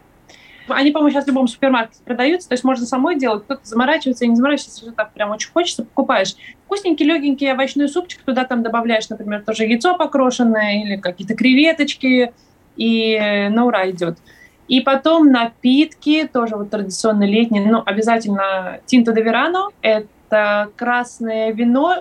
Они, 0.69 0.93
по-моему, 0.93 1.13
сейчас 1.13 1.25
в 1.25 1.29
любом 1.29 1.47
супермаркете 1.47 2.03
продаются, 2.05 2.49
то 2.49 2.55
есть 2.55 2.65
можно 2.65 2.87
самой 2.87 3.19
делать, 3.19 3.45
кто-то 3.45 3.61
заморачивается 3.65 4.25
и 4.25 4.29
не 4.29 4.37
заморачивается, 4.37 4.81
если 4.81 4.95
так 4.95 5.13
прям 5.13 5.31
очень 5.31 5.53
хочется, 5.53 5.85
покупаешь. 5.85 6.37
Вкусненький, 6.65 7.05
легенький 7.05 7.53
овощной 7.53 7.89
супчик, 7.89 8.23
туда 8.23 8.45
там 8.45 8.63
добавляешь, 8.63 9.09
например, 9.11 9.43
тоже 9.45 9.65
яйцо 9.65 9.95
покрошенное 9.97 10.83
или 10.83 10.97
какие-то 10.97 11.35
креветочки, 11.35 12.33
и 12.77 13.49
на 13.51 13.67
ура 13.67 13.91
идет. 13.91 14.17
И 14.67 14.81
потом 14.81 15.31
напитки, 15.31 16.27
тоже 16.33 16.57
вот 16.57 16.71
традиционно 16.71 17.25
летние, 17.25 17.67
ну, 17.67 17.83
обязательно 17.85 18.81
Тинто 18.87 19.13
де 19.13 19.23
Верано, 19.23 19.69
это 19.83 20.71
красное 20.77 21.53
вино, 21.53 21.97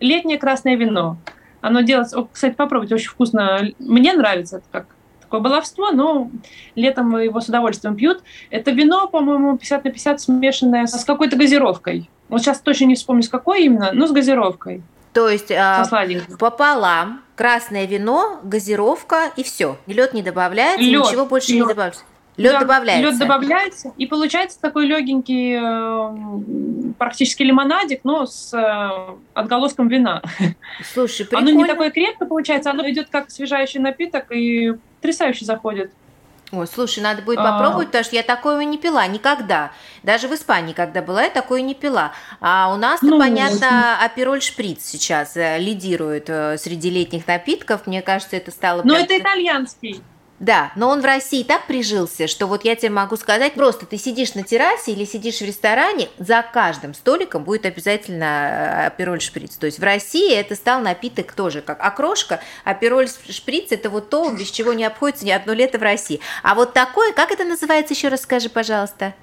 летнее 0.00 0.38
красное 0.38 0.76
вино. 0.76 1.16
Оно 1.62 1.80
делается, 1.80 2.18
о, 2.18 2.28
кстати, 2.30 2.54
попробуйте, 2.54 2.94
очень 2.94 3.08
вкусно. 3.08 3.62
Мне 3.78 4.12
нравится 4.12 4.58
это 4.58 4.66
как 4.70 4.86
такое 5.22 5.40
баловство, 5.40 5.92
но 5.92 6.30
летом 6.74 7.16
его 7.18 7.40
с 7.40 7.48
удовольствием 7.48 7.96
пьют. 7.96 8.22
Это 8.50 8.70
вино, 8.72 9.08
по-моему, 9.08 9.56
50 9.56 9.84
на 9.84 9.90
50 9.90 10.20
смешанное 10.20 10.86
с 10.86 11.04
какой-то 11.06 11.36
газировкой. 11.36 12.10
Вот 12.28 12.42
сейчас 12.42 12.60
точно 12.60 12.86
не 12.86 12.96
вспомню, 12.96 13.22
с 13.22 13.30
какой 13.30 13.64
именно, 13.64 13.92
но 13.92 14.06
с 14.06 14.10
газировкой. 14.10 14.82
То 15.14 15.28
есть 15.28 15.50
а, 15.52 15.84
пополам 16.38 17.22
красное 17.36 17.86
вино, 17.86 18.40
газировка 18.42 19.30
и 19.36 19.42
все. 19.42 19.78
Лед 19.86 20.14
не 20.14 20.22
добавляется, 20.22 20.82
лед, 20.82 21.04
ничего 21.04 21.26
больше 21.26 21.52
лед. 21.52 21.60
не 21.60 21.68
добавляется. 21.68 22.04
Лед 22.36 22.60
добавляется. 22.60 23.10
Лед 23.10 23.18
добавляется, 23.18 23.92
и 23.98 24.06
получается 24.06 24.60
такой 24.60 24.86
легенький, 24.86 25.54
э, 25.54 26.94
практически 26.98 27.42
лимонадик, 27.42 28.00
но 28.04 28.26
с 28.26 28.54
э, 28.54 29.14
отголоском 29.34 29.88
вина. 29.88 30.22
Слушай, 30.94 31.26
прикольно. 31.26 31.50
Оно 31.50 31.60
не 31.60 31.66
такое 31.66 31.90
крепкое 31.90 32.26
получается, 32.26 32.70
оно 32.70 32.88
идет 32.88 33.08
как 33.10 33.28
освежающий 33.28 33.80
напиток 33.80 34.32
и 34.32 34.72
потрясающе 34.96 35.44
заходит. 35.44 35.92
Ой, 36.52 36.66
слушай, 36.66 37.02
надо 37.02 37.22
будет 37.22 37.38
а. 37.38 37.52
попробовать, 37.52 37.86
а... 37.86 37.88
потому 37.88 38.04
что 38.04 38.16
я 38.16 38.22
такого 38.22 38.60
не 38.60 38.78
пила 38.78 39.06
никогда. 39.06 39.72
Даже 40.02 40.28
в 40.28 40.34
Испании, 40.34 40.72
когда 40.72 41.02
была, 41.02 41.24
я 41.24 41.30
такое 41.30 41.60
не 41.62 41.74
пила. 41.74 42.12
А 42.40 42.72
у 42.74 42.76
нас-то, 42.76 43.06
ну, 43.06 43.18
понятно, 43.18 43.56
очень... 43.56 44.04
апероль 44.04 44.42
шприц 44.42 44.84
сейчас 44.84 45.36
э, 45.36 45.58
лидирует 45.58 46.26
среди 46.60 46.90
летних 46.90 47.26
напитков. 47.26 47.86
Мне 47.86 48.00
кажется, 48.00 48.36
это 48.36 48.50
стало... 48.50 48.82
Но 48.84 48.96
это 48.96 49.18
итальянский. 49.18 50.02
Да, 50.42 50.72
но 50.74 50.88
он 50.88 51.02
в 51.02 51.04
России 51.04 51.44
так 51.44 51.68
прижился, 51.68 52.26
что 52.26 52.48
вот 52.48 52.64
я 52.64 52.74
тебе 52.74 52.90
могу 52.90 53.14
сказать, 53.16 53.54
просто 53.54 53.86
ты 53.86 53.96
сидишь 53.96 54.34
на 54.34 54.42
террасе 54.42 54.90
или 54.90 55.04
сидишь 55.04 55.36
в 55.36 55.42
ресторане, 55.42 56.08
за 56.18 56.44
каждым 56.52 56.94
столиком 56.94 57.44
будет 57.44 57.64
обязательно 57.64 58.24
э, 58.24 58.86
апероль 58.86 59.20
шприц. 59.20 59.56
То 59.56 59.66
есть 59.66 59.78
в 59.78 59.84
России 59.84 60.34
это 60.34 60.56
стал 60.56 60.80
напиток 60.80 61.32
тоже 61.32 61.60
как 61.60 61.80
окрошка, 61.80 62.40
апероль 62.64 63.06
шприц 63.08 63.70
это 63.70 63.88
вот 63.88 64.10
то, 64.10 64.28
без 64.32 64.50
чего 64.50 64.72
не 64.72 64.84
обходится 64.84 65.24
ни 65.24 65.30
одно 65.30 65.52
лето 65.52 65.78
в 65.78 65.82
России. 65.82 66.18
А 66.42 66.56
вот 66.56 66.72
такое, 66.72 67.12
как 67.12 67.30
это 67.30 67.44
называется, 67.44 67.94
еще 67.94 68.08
раз 68.08 68.22
скажи, 68.22 68.48
пожалуйста. 68.48 69.14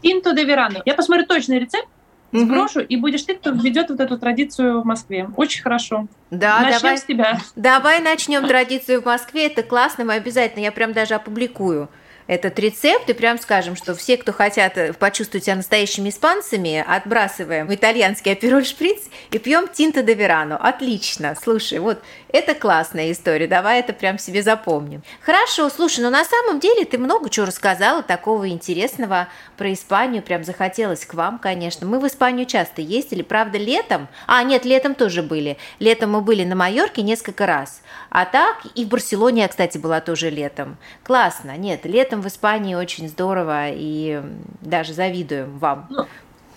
Инто 0.00 0.32
де 0.32 0.44
верано. 0.44 0.80
Я 0.86 0.94
посмотрю 0.94 1.26
точный 1.26 1.58
рецепт, 1.58 1.88
сброшу, 2.32 2.80
угу. 2.80 2.86
и 2.88 2.96
будешь 2.96 3.22
ты, 3.22 3.34
кто 3.34 3.50
ведет 3.50 3.90
вот 3.90 4.00
эту 4.00 4.18
традицию 4.18 4.80
в 4.80 4.84
Москве. 4.84 5.28
Очень 5.36 5.62
хорошо. 5.62 6.06
Да, 6.30 6.60
начнем 6.60 6.80
давай, 6.80 6.98
с 6.98 7.04
тебя. 7.04 7.38
Давай 7.56 8.00
начнем 8.00 8.46
традицию 8.46 9.02
в 9.02 9.04
Москве. 9.04 9.46
Это 9.46 9.62
классно, 9.62 10.04
мы 10.04 10.14
обязательно, 10.14 10.62
я 10.62 10.72
прям 10.72 10.92
даже 10.92 11.14
опубликую 11.14 11.88
этот 12.26 12.58
рецепт 12.58 13.08
и 13.10 13.12
прям 13.12 13.38
скажем, 13.38 13.76
что 13.76 13.94
все, 13.94 14.16
кто 14.16 14.32
хотят 14.32 14.76
э, 14.78 14.92
почувствовать 14.92 15.44
себя 15.44 15.56
настоящими 15.56 16.10
испанцами, 16.10 16.84
отбрасываем 16.86 17.72
итальянский 17.72 18.32
апероль 18.32 18.64
шприц 18.64 19.02
и 19.30 19.38
пьем 19.38 19.68
тинто 19.68 20.02
де 20.02 20.14
верано. 20.14 20.56
Отлично. 20.56 21.36
Слушай, 21.40 21.78
вот 21.78 22.02
это 22.28 22.54
классная 22.54 23.12
история. 23.12 23.46
Давай 23.46 23.80
это 23.80 23.92
прям 23.92 24.18
себе 24.18 24.42
запомним. 24.42 25.02
Хорошо, 25.20 25.68
слушай, 25.70 26.00
но 26.00 26.10
на 26.10 26.24
самом 26.24 26.60
деле 26.60 26.84
ты 26.84 26.98
много 26.98 27.30
чего 27.30 27.46
рассказала 27.46 28.02
такого 28.02 28.48
интересного 28.48 29.28
про 29.56 29.72
Испанию. 29.72 30.22
Прям 30.22 30.44
захотелось 30.44 31.04
к 31.04 31.14
вам, 31.14 31.38
конечно. 31.38 31.86
Мы 31.86 31.98
в 31.98 32.06
Испанию 32.06 32.46
часто 32.46 32.82
ездили, 32.82 33.22
правда, 33.22 33.58
летом. 33.58 34.08
А, 34.26 34.42
нет, 34.42 34.64
летом 34.64 34.94
тоже 34.94 35.22
были. 35.22 35.56
Летом 35.78 36.12
мы 36.12 36.20
были 36.20 36.44
на 36.44 36.54
Майорке 36.54 37.02
несколько 37.02 37.46
раз. 37.46 37.82
А 38.10 38.26
так 38.26 38.66
и 38.74 38.84
в 38.84 38.88
Барселоне 38.88 39.42
я, 39.42 39.48
кстати, 39.48 39.78
была 39.78 40.00
тоже 40.00 40.28
летом. 40.28 40.76
Классно. 41.02 41.56
Нет, 41.56 41.84
летом 41.84 42.11
этом 42.12 42.22
в 42.22 42.26
Испании 42.26 42.74
очень 42.74 43.08
здорово 43.08 43.70
и 43.70 44.22
даже 44.60 44.92
завидуем 44.92 45.58
вам. 45.58 45.88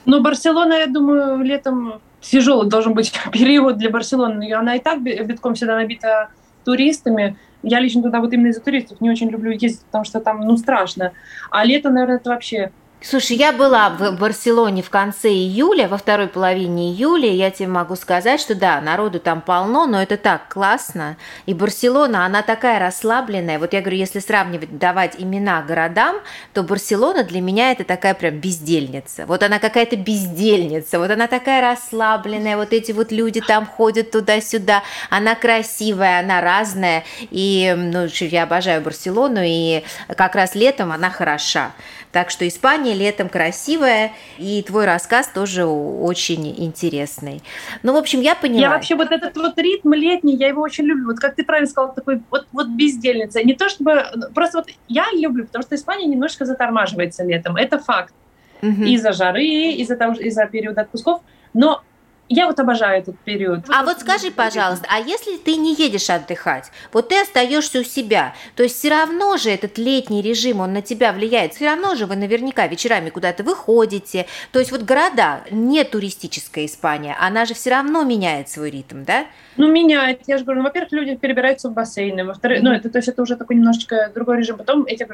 Ну, 0.05 0.21
Барселона, 0.21 0.73
я 0.73 0.87
думаю, 0.87 1.41
летом 1.41 2.01
тяжелый 2.19 2.69
должен 2.69 2.93
быть 2.93 3.13
период 3.31 3.77
для 3.77 3.89
Барселоны. 3.89 4.53
Она 4.53 4.75
и 4.75 4.79
так 4.79 5.01
битком 5.01 5.55
всегда 5.55 5.75
набита 5.75 6.29
туристами. 6.65 7.37
Я 7.63 7.79
лично 7.79 8.03
туда 8.03 8.19
вот 8.19 8.33
именно 8.33 8.47
из-за 8.47 8.61
туристов 8.61 8.99
не 8.99 9.09
очень 9.09 9.29
люблю 9.29 9.51
ездить, 9.51 9.81
потому 9.85 10.03
что 10.03 10.19
там, 10.19 10.41
ну, 10.41 10.57
страшно. 10.57 11.13
А 11.49 11.63
лето, 11.63 11.89
наверное, 11.89 12.17
это 12.17 12.29
вообще 12.29 12.71
Слушай, 13.01 13.37
я 13.37 13.51
была 13.51 13.89
в 13.91 14.17
Барселоне 14.17 14.81
в 14.81 14.89
конце 14.89 15.29
июля, 15.29 15.87
во 15.87 15.97
второй 15.97 16.27
половине 16.27 16.91
июля, 16.91 17.29
я 17.29 17.51
тебе 17.51 17.67
могу 17.67 17.95
сказать, 17.95 18.41
что 18.41 18.55
да, 18.55 18.81
народу 18.81 19.19
там 19.19 19.41
полно, 19.41 19.85
но 19.85 20.01
это 20.01 20.17
так 20.17 20.47
классно. 20.49 21.15
И 21.45 21.53
Барселона, 21.53 22.25
она 22.25 22.41
такая 22.41 22.79
расслабленная. 22.79 23.59
Вот 23.59 23.73
я 23.73 23.81
говорю, 23.81 23.97
если 23.97 24.19
сравнивать, 24.19 24.79
давать 24.79 25.15
имена 25.19 25.61
городам, 25.61 26.15
то 26.53 26.63
Барселона 26.63 27.23
для 27.23 27.41
меня 27.41 27.71
это 27.71 27.83
такая 27.83 28.15
прям 28.15 28.39
бездельница. 28.39 29.27
Вот 29.27 29.43
она 29.43 29.59
какая-то 29.59 29.97
бездельница, 29.97 30.97
вот 30.97 31.11
она 31.11 31.27
такая 31.27 31.61
расслабленная, 31.61 32.57
вот 32.57 32.73
эти 32.73 32.91
вот 32.91 33.11
люди 33.11 33.39
там 33.39 33.67
ходят 33.67 34.09
туда-сюда, 34.09 34.81
она 35.11 35.35
красивая, 35.35 36.21
она 36.21 36.41
разная. 36.41 37.03
И 37.29 37.71
ну, 37.77 38.07
я 38.09 38.43
обожаю 38.43 38.81
Барселону, 38.81 39.41
и 39.43 39.83
как 40.15 40.33
раз 40.33 40.55
летом 40.55 40.91
она 40.91 41.11
хороша. 41.11 41.71
Так 42.15 42.29
что 42.29 42.47
Испания 42.47 42.84
летом 42.93 43.29
красивая, 43.29 44.11
и 44.37 44.61
твой 44.63 44.85
рассказ 44.85 45.27
тоже 45.27 45.65
очень 45.65 46.47
интересный. 46.57 47.41
Ну, 47.83 47.93
в 47.93 47.97
общем, 47.97 48.21
я 48.21 48.35
поняла. 48.35 48.61
Я 48.61 48.69
вообще 48.69 48.95
вот 48.95 49.11
этот 49.11 49.35
вот 49.37 49.57
ритм 49.57 49.93
летний, 49.93 50.35
я 50.35 50.47
его 50.47 50.61
очень 50.61 50.85
люблю. 50.85 51.07
Вот 51.07 51.19
как 51.19 51.35
ты 51.35 51.43
правильно 51.43 51.69
сказала, 51.69 51.93
такой 51.93 52.21
вот, 52.29 52.47
вот 52.51 52.67
бездельница. 52.67 53.43
Не 53.43 53.53
то 53.53 53.69
чтобы... 53.69 54.03
Просто 54.33 54.59
вот 54.59 54.67
я 54.87 55.05
люблю, 55.13 55.45
потому 55.45 55.63
что 55.63 55.75
Испания 55.75 56.05
немножко 56.05 56.45
затормаживается 56.45 57.23
летом. 57.23 57.55
Это 57.55 57.79
факт. 57.79 58.13
Угу. 58.61 58.83
Из-за 58.83 59.11
жары, 59.11 59.45
из-за 59.45 59.95
того, 59.95 60.13
из-за 60.13 60.45
периода 60.45 60.81
отпусков. 60.81 61.21
Но 61.53 61.83
я 62.29 62.47
вот 62.47 62.59
обожаю 62.59 63.01
этот 63.01 63.19
период. 63.19 63.65
А 63.69 63.83
вот 63.83 63.99
скажи, 63.99 64.31
пожалуйста, 64.31 64.87
а 64.89 64.99
если 64.99 65.37
ты 65.37 65.55
не 65.57 65.75
едешь 65.75 66.09
отдыхать, 66.09 66.71
вот 66.91 67.09
ты 67.09 67.21
остаешься 67.21 67.79
у 67.79 67.83
себя, 67.83 68.33
то 68.55 68.63
есть 68.63 68.77
все 68.77 68.89
равно 68.89 69.37
же 69.37 69.51
этот 69.51 69.77
летний 69.77 70.21
режим, 70.21 70.59
он 70.59 70.73
на 70.73 70.81
тебя 70.81 71.13
влияет, 71.13 71.53
все 71.53 71.65
равно 71.65 71.95
же 71.95 72.05
вы 72.05 72.15
наверняка 72.15 72.67
вечерами 72.67 73.09
куда-то 73.09 73.43
выходите, 73.43 74.25
то 74.51 74.59
есть 74.59 74.71
вот 74.71 74.81
города, 74.81 75.41
не 75.51 75.83
туристическая 75.83 76.65
Испания, 76.65 77.15
она 77.19 77.45
же 77.45 77.53
все 77.53 77.69
равно 77.69 78.03
меняет 78.03 78.49
свой 78.49 78.71
ритм, 78.71 79.03
да? 79.03 79.25
Ну, 79.57 79.71
меняет, 79.71 80.21
я 80.27 80.37
же 80.37 80.43
говорю, 80.43 80.61
ну, 80.61 80.67
во-первых, 80.67 80.91
люди 80.91 81.15
перебираются 81.15 81.69
в 81.69 81.73
бассейны, 81.73 82.25
во-вторых, 82.25 82.61
ну, 82.61 82.71
это, 82.71 82.89
то 82.89 82.97
есть 82.97 83.07
это 83.07 83.21
уже 83.21 83.35
такой 83.35 83.55
немножечко 83.55 84.11
другой 84.13 84.39
режим, 84.39 84.57
потом 84.57 84.85
эти, 84.85 85.07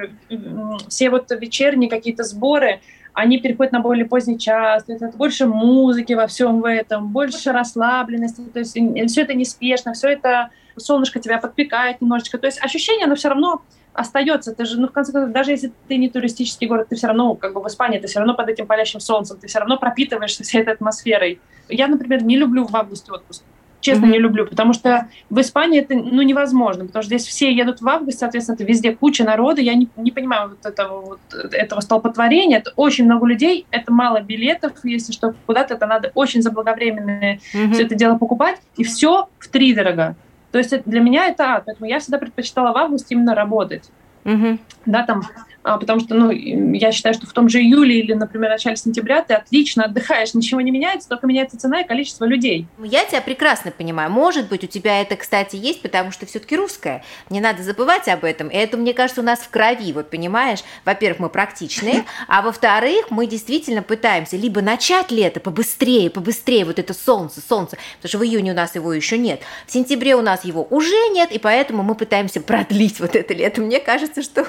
все 0.87 1.09
вот 1.09 1.29
вечерние 1.31 1.89
какие-то 1.89 2.23
сборы, 2.23 2.79
они 3.13 3.39
переходят 3.39 3.73
на 3.73 3.79
более 3.79 4.05
поздний 4.05 4.39
час, 4.39 4.85
это 4.87 5.11
больше 5.15 5.45
музыки 5.45 6.13
во 6.13 6.27
всем 6.27 6.61
в 6.61 6.65
этом, 6.65 7.09
больше 7.09 7.51
расслабленности, 7.51 8.41
то 8.41 8.59
есть 8.59 8.77
все 9.11 9.21
это 9.21 9.33
неспешно, 9.33 9.93
все 9.93 10.09
это 10.09 10.49
солнышко 10.77 11.19
тебя 11.19 11.37
подпекает 11.37 12.01
немножечко, 12.01 12.37
то 12.37 12.47
есть 12.47 12.63
ощущение, 12.63 13.05
оно 13.05 13.15
все 13.15 13.29
равно 13.29 13.61
остается. 13.93 14.55
Ты 14.55 14.65
же, 14.65 14.79
ну, 14.79 14.87
в 14.87 14.91
конце 14.91 15.11
концов, 15.11 15.33
даже 15.33 15.51
если 15.51 15.73
ты 15.89 15.97
не 15.97 16.09
туристический 16.09 16.67
город, 16.67 16.87
ты 16.89 16.95
все 16.95 17.07
равно, 17.07 17.35
как 17.35 17.53
бы 17.53 17.61
в 17.61 17.67
Испании, 17.67 17.99
ты 17.99 18.07
все 18.07 18.19
равно 18.19 18.33
под 18.33 18.47
этим 18.47 18.65
палящим 18.65 19.01
солнцем, 19.01 19.37
ты 19.37 19.47
все 19.47 19.59
равно 19.59 19.77
пропитываешься 19.77 20.43
всей 20.43 20.61
этой 20.61 20.73
атмосферой. 20.73 21.41
Я, 21.67 21.87
например, 21.87 22.23
не 22.23 22.37
люблю 22.37 22.65
в 22.65 22.75
августе 22.75 23.11
отпуск 23.11 23.43
честно, 23.81 24.05
mm-hmm. 24.05 24.11
не 24.11 24.19
люблю, 24.19 24.45
потому 24.47 24.73
что 24.73 25.07
в 25.29 25.39
Испании 25.41 25.81
это 25.81 25.95
ну, 25.95 26.21
невозможно, 26.21 26.85
потому 26.85 27.03
что 27.03 27.07
здесь 27.07 27.27
все 27.27 27.51
едут 27.53 27.81
в 27.81 27.89
август, 27.89 28.19
соответственно, 28.19 28.55
это 28.55 28.63
везде 28.63 28.95
куча 28.95 29.23
народа, 29.23 29.61
я 29.61 29.73
не, 29.73 29.89
не 29.97 30.11
понимаю 30.11 30.49
вот 30.49 30.65
этого, 30.65 31.01
вот 31.01 31.19
этого 31.51 31.81
столпотворения, 31.81 32.59
это 32.59 32.71
очень 32.75 33.05
много 33.05 33.25
людей, 33.25 33.65
это 33.71 33.91
мало 33.91 34.21
билетов, 34.21 34.73
если 34.83 35.11
что, 35.11 35.33
куда-то 35.45 35.73
это 35.73 35.85
надо 35.87 36.11
очень 36.15 36.41
заблаговременно 36.41 37.37
mm-hmm. 37.53 37.73
все 37.73 37.83
это 37.83 37.95
дело 37.95 38.17
покупать, 38.17 38.59
и 38.77 38.83
все 38.83 39.27
в 39.39 39.47
три 39.49 39.73
дорого. 39.73 40.15
То 40.51 40.57
есть 40.57 40.73
для 40.85 40.99
меня 40.99 41.27
это 41.27 41.55
ад, 41.55 41.63
поэтому 41.65 41.89
я 41.89 41.99
всегда 41.99 42.17
предпочитала 42.17 42.73
в 42.73 42.77
августе 42.77 43.15
именно 43.15 43.33
работать. 43.33 43.89
Mm-hmm. 44.23 44.59
Да, 44.85 45.03
там 45.03 45.23
потому 45.63 45.99
что, 45.99 46.15
ну, 46.15 46.31
я 46.31 46.91
считаю, 46.91 47.13
что 47.13 47.27
в 47.27 47.33
том 47.33 47.49
же 47.49 47.59
июле 47.59 47.99
или, 47.99 48.13
например, 48.13 48.49
начале 48.49 48.75
сентября 48.75 49.21
ты 49.21 49.33
отлично 49.33 49.85
отдыхаешь, 49.85 50.33
ничего 50.33 50.61
не 50.61 50.71
меняется, 50.71 51.09
только 51.09 51.27
меняется 51.27 51.57
цена 51.57 51.81
и 51.81 51.87
количество 51.87 52.25
людей. 52.25 52.67
Ну, 52.77 52.85
я 52.85 53.05
тебя 53.05 53.21
прекрасно 53.21 53.71
понимаю. 53.71 54.09
Может 54.11 54.49
быть, 54.49 54.63
у 54.63 54.67
тебя 54.67 55.01
это, 55.01 55.15
кстати, 55.15 55.55
есть, 55.55 55.81
потому 55.81 56.11
что 56.11 56.25
все-таки 56.25 56.55
русская. 56.55 57.03
Не 57.29 57.41
надо 57.41 57.63
забывать 57.63 58.07
об 58.07 58.23
этом. 58.23 58.47
И 58.47 58.55
это, 58.55 58.77
мне 58.77 58.93
кажется, 58.93 59.21
у 59.21 59.25
нас 59.25 59.39
в 59.39 59.49
крови, 59.49 59.93
вот 59.93 60.09
понимаешь? 60.09 60.59
Во-первых, 60.85 61.19
мы 61.19 61.29
практичные, 61.29 62.05
а 62.27 62.41
во-вторых, 62.41 63.11
мы 63.11 63.27
действительно 63.27 63.81
пытаемся 63.81 64.37
либо 64.37 64.61
начать 64.61 65.11
лето 65.11 65.39
побыстрее, 65.39 66.09
побыстрее, 66.09 66.65
вот 66.65 66.79
это 66.79 66.93
солнце, 66.93 67.41
солнце, 67.41 67.77
потому 67.97 68.09
что 68.09 68.17
в 68.19 68.23
июне 68.23 68.51
у 68.51 68.55
нас 68.55 68.75
его 68.75 68.93
еще 68.93 69.17
нет, 69.17 69.41
в 69.67 69.71
сентябре 69.71 70.15
у 70.15 70.21
нас 70.21 70.45
его 70.45 70.65
уже 70.69 71.09
нет, 71.11 71.31
и 71.31 71.39
поэтому 71.39 71.83
мы 71.83 71.95
пытаемся 71.95 72.41
продлить 72.41 72.99
вот 72.99 73.15
это 73.15 73.33
лето. 73.33 73.61
Мне 73.61 73.79
кажется, 73.79 74.21
что 74.21 74.47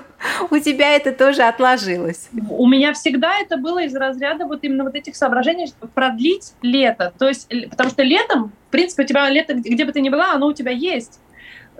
у 0.51 0.59
тебя 0.59 0.97
это 0.97 1.02
тоже 1.11 1.43
отложилось? 1.43 2.29
У 2.49 2.69
меня 2.69 2.93
всегда 2.93 3.39
это 3.39 3.57
было 3.57 3.83
из 3.83 3.95
разряда 3.97 4.45
вот 4.45 4.61
именно 4.63 4.85
вот 4.85 4.95
этих 4.95 5.17
соображений, 5.17 5.67
чтобы 5.67 5.89
продлить 5.89 6.53
лето. 6.63 7.13
То 7.19 7.27
есть, 7.27 7.49
потому 7.71 7.91
что 7.91 8.03
летом, 8.05 8.53
в 8.69 8.71
принципе, 8.71 9.03
у 9.03 9.07
тебя 9.07 9.29
лето, 9.29 9.55
где 9.55 9.85
бы 9.85 9.93
ты 9.93 10.01
ни 10.01 10.11
была, 10.11 10.33
оно 10.33 10.47
у 10.47 10.53
тебя 10.53 10.71
есть. 10.71 11.19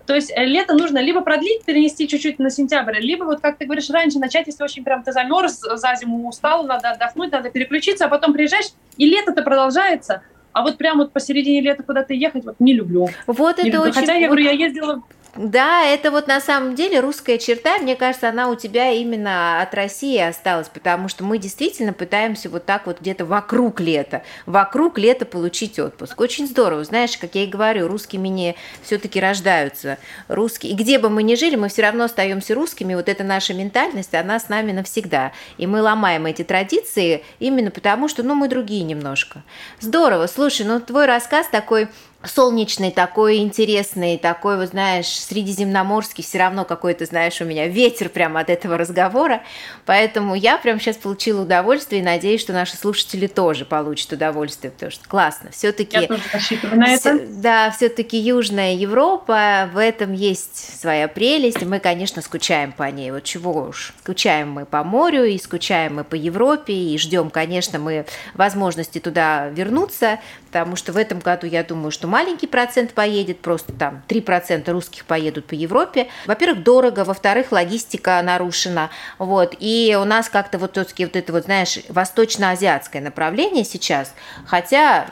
То 0.07 0.15
есть 0.15 0.33
э, 0.35 0.45
лето 0.45 0.75
нужно 0.75 0.99
либо 0.99 1.21
продлить, 1.21 1.65
перенести 1.65 2.09
чуть-чуть 2.09 2.39
на 2.39 2.51
сентябрь, 2.51 2.99
либо, 2.99 3.25
вот 3.25 3.41
как 3.41 3.59
ты 3.59 3.67
говоришь, 3.67 3.89
раньше 3.91 4.19
начать, 4.19 4.47
если 4.47 4.65
очень 4.65 4.85
прям 4.85 5.03
ты 5.03 5.13
замерз, 5.13 5.61
за 5.61 5.95
зиму 5.95 6.29
устал, 6.29 6.65
надо 6.65 6.91
отдохнуть, 6.91 7.31
надо 7.31 7.51
переключиться, 7.51 8.07
а 8.07 8.09
потом 8.09 8.33
приезжаешь, 8.33 8.71
и 8.97 9.07
лето-то 9.07 9.43
продолжается. 9.43 10.23
А 10.53 10.63
вот 10.63 10.77
прям 10.77 10.99
вот 10.99 11.13
посередине 11.13 11.61
лета 11.61 11.83
куда-то 11.83 12.13
ехать 12.15 12.45
вот 12.45 12.57
не 12.59 12.75
люблю. 12.75 13.09
Вот 13.27 13.59
не 13.59 13.69
это 13.69 13.79
люблю. 13.79 13.91
очень... 13.91 14.01
Хотя 14.01 14.15
я 14.15 14.27
говорю, 14.27 14.45
я 14.45 14.51
ездила 14.51 15.03
да, 15.35 15.85
это 15.87 16.11
вот 16.11 16.27
на 16.27 16.41
самом 16.43 16.75
деле 16.75 17.01
русская 17.01 17.39
черта, 17.39 17.79
мне 17.79 17.97
кажется, 17.97 18.29
она 18.29 18.49
у 18.49 18.55
тебя 18.55 18.91
именно 18.91 19.63
от 19.63 19.73
России 19.73 20.19
осталась, 20.19 20.69
потому 20.69 21.09
что 21.09 21.25
мы 21.25 21.39
действительно 21.39 21.95
пытаемся 21.95 22.51
вот 22.51 22.67
так 22.67 22.85
вот 22.85 23.01
где-то 23.01 23.25
вокруг 23.25 23.81
лета, 23.81 24.23
вокруг 24.45 24.99
лета 24.99 25.25
получить 25.25 25.79
отпуск. 25.79 26.21
Очень 26.21 26.47
здорово, 26.47 26.85
знаешь, 26.85 27.17
как 27.17 27.35
я 27.35 27.45
и 27.45 27.47
говорю, 27.47 27.89
русскими 27.89 28.29
не 28.29 28.57
все-таки 28.83 29.21
рождаются, 29.21 29.97
русские. 30.29 30.73
И 30.73 30.77
где 30.77 30.99
бы 30.99 31.09
мы 31.09 31.23
ни 31.23 31.35
жили, 31.35 31.57
мы 31.57 31.71
все 31.71 31.81
равно 31.81 32.05
остаемся 32.05 32.55
русскими, 32.55 32.95
вот 32.95 33.09
эта 33.09 33.25
наша 33.25 33.55
ментальность, 33.55 34.15
она 34.15 34.39
с 34.39 34.51
нами 34.51 34.73
навсегда. 34.73 35.33
И 35.57 35.67
мы 35.67 35.81
ломаем 35.81 36.27
эти 36.27 36.45
традиции 36.45 37.25
именно 37.39 37.71
потому, 37.71 38.09
что, 38.09 38.23
ну, 38.23 38.35
мы 38.35 38.49
другие 38.49 38.85
немножко. 38.85 39.43
Здорово, 39.81 40.27
слушай, 40.27 40.67
ну, 40.67 40.79
твой 40.79 41.07
рассказ 41.07 41.47
такой 41.49 41.89
солнечный, 42.25 42.91
такой 42.91 43.39
интересный, 43.39 44.19
такой, 44.19 44.57
вот 44.57 44.69
знаешь, 44.69 45.07
средиземноморский, 45.07 46.25
все 46.25 46.39
равно 46.39 46.65
какой-то, 46.65 47.05
знаешь, 47.05 47.41
у 47.41 47.45
меня 47.45 47.69
ветер 47.69 48.09
прямо 48.09 48.41
от 48.41 48.51
этого 48.51 48.79
разговора, 48.79 49.43
поэтому 49.87 50.35
я 50.35 50.59
прям 50.59 50.81
сейчас 50.81 50.97
получила 50.97 51.43
удовольствие 51.43 52.01
и 52.01 52.05
надеюсь, 52.05 52.41
что 52.41 52.53
наши 52.53 52.77
слушатели 52.77 53.27
тоже 53.27 53.65
получат 53.65 54.13
удовольствие, 54.13 54.71
потому 54.71 54.93
что 54.93 55.09
классно. 55.09 55.51
Все-таки, 55.51 55.97
я 55.97 56.07
тоже 56.07 56.23
рассчитываю 56.33 56.79
на 56.79 56.95
это. 56.95 57.19
Да, 57.29 57.71
все-таки 57.71 58.17
Южная 58.17 58.75
Европа, 58.75 59.69
в 59.73 59.79
этом 59.79 60.13
есть 60.13 60.81
своя 60.81 61.09
прелесть, 61.09 61.63
и 61.63 61.65
мы, 61.65 61.81
конечно, 61.81 62.23
скучаем 62.23 62.73
по 62.73 62.91
ней. 62.91 63.11
Вот 63.11 63.25
чего 63.25 63.69
уж, 63.69 63.95
скучаем 64.01 64.51
мы 64.51 64.65
по 64.65 64.85
морю, 64.85 65.25
и 65.25 65.39
скучаем 65.39 65.97
мы 65.97 66.05
по 66.05 66.15
Европе, 66.15 66.73
и 66.73 66.99
ждем, 66.99 67.31
конечно, 67.31 67.79
мы 67.79 68.07
возможности 68.35 68.99
туда 68.99 69.49
вернуться, 69.49 70.21
потому 70.53 70.77
что 70.77 70.93
в 70.93 70.99
этом 70.99 71.19
году, 71.19 71.47
я 71.47 71.65
думаю, 71.65 71.91
что 71.91 72.07
маленький 72.07 72.47
процент 72.47 72.93
поедет, 72.93 73.41
просто 73.41 73.73
там 73.73 74.03
3% 74.07 74.71
русских 74.71 75.07
поедут 75.07 75.47
по 75.47 75.55
Европе. 75.55 76.09
Во-первых, 76.27 76.63
дорого, 76.63 77.05
во-вторых, 77.05 77.53
логистика 77.53 78.21
нарушена, 78.23 78.91
вот, 79.19 79.55
и 79.59 79.97
у 79.99 80.05
нас 80.05 80.29
как-то 80.29 80.59
вот 80.59 80.73
все-таки 80.73 81.07
вот 81.07 81.17
это 81.17 81.33
вот, 81.33 81.45
знаешь, 81.45 81.79
восточно-азиатское 81.89 83.01
направление 83.01 83.65
сейчас, 83.65 84.13
хотя 84.45 85.07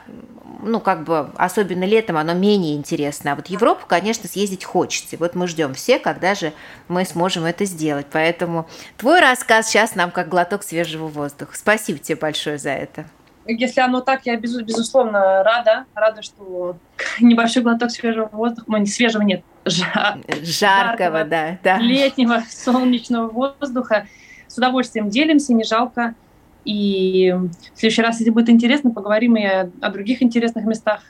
ну, 0.62 0.78
как 0.78 1.04
бы, 1.04 1.30
особенно 1.36 1.84
летом 1.84 2.18
оно 2.18 2.34
менее 2.34 2.76
интересно. 2.76 3.32
А 3.32 3.34
вот 3.34 3.46
Европу, 3.46 3.86
конечно, 3.88 4.28
съездить 4.28 4.64
хочется. 4.64 5.16
Вот 5.16 5.34
мы 5.34 5.48
ждем 5.48 5.72
все, 5.72 5.98
когда 5.98 6.34
же 6.34 6.52
мы 6.86 7.06
сможем 7.06 7.46
это 7.46 7.64
сделать. 7.64 8.06
Поэтому 8.12 8.68
твой 8.98 9.20
рассказ 9.20 9.68
сейчас 9.68 9.94
нам 9.94 10.10
как 10.10 10.28
глоток 10.28 10.62
свежего 10.62 11.06
воздуха. 11.06 11.56
Спасибо 11.56 11.98
тебе 11.98 12.16
большое 12.16 12.58
за 12.58 12.72
это 12.72 13.06
если 13.46 13.80
оно 13.80 14.00
так, 14.00 14.26
я 14.26 14.36
без, 14.36 14.56
безусловно 14.62 15.42
рада, 15.42 15.84
рада, 15.94 16.22
что 16.22 16.76
небольшой 17.20 17.62
глоток 17.62 17.90
свежего 17.90 18.28
воздуха, 18.32 18.66
ну 18.68 18.76
не 18.78 18.86
свежего 18.86 19.22
нет, 19.22 19.42
жар, 19.64 20.18
жаркого, 20.42 20.44
жаркого 20.44 21.24
да, 21.24 21.58
да, 21.62 21.78
летнего 21.78 22.42
солнечного 22.50 23.28
воздуха. 23.28 24.06
С 24.46 24.58
удовольствием 24.58 25.08
делимся, 25.08 25.54
не 25.54 25.64
жалко. 25.64 26.14
И 26.64 27.32
в 27.74 27.78
следующий 27.78 28.02
раз, 28.02 28.18
если 28.18 28.30
будет 28.30 28.50
интересно, 28.50 28.90
поговорим 28.90 29.36
и 29.36 29.44
о, 29.44 29.70
о 29.80 29.90
других 29.90 30.22
интересных 30.22 30.64
местах 30.66 31.02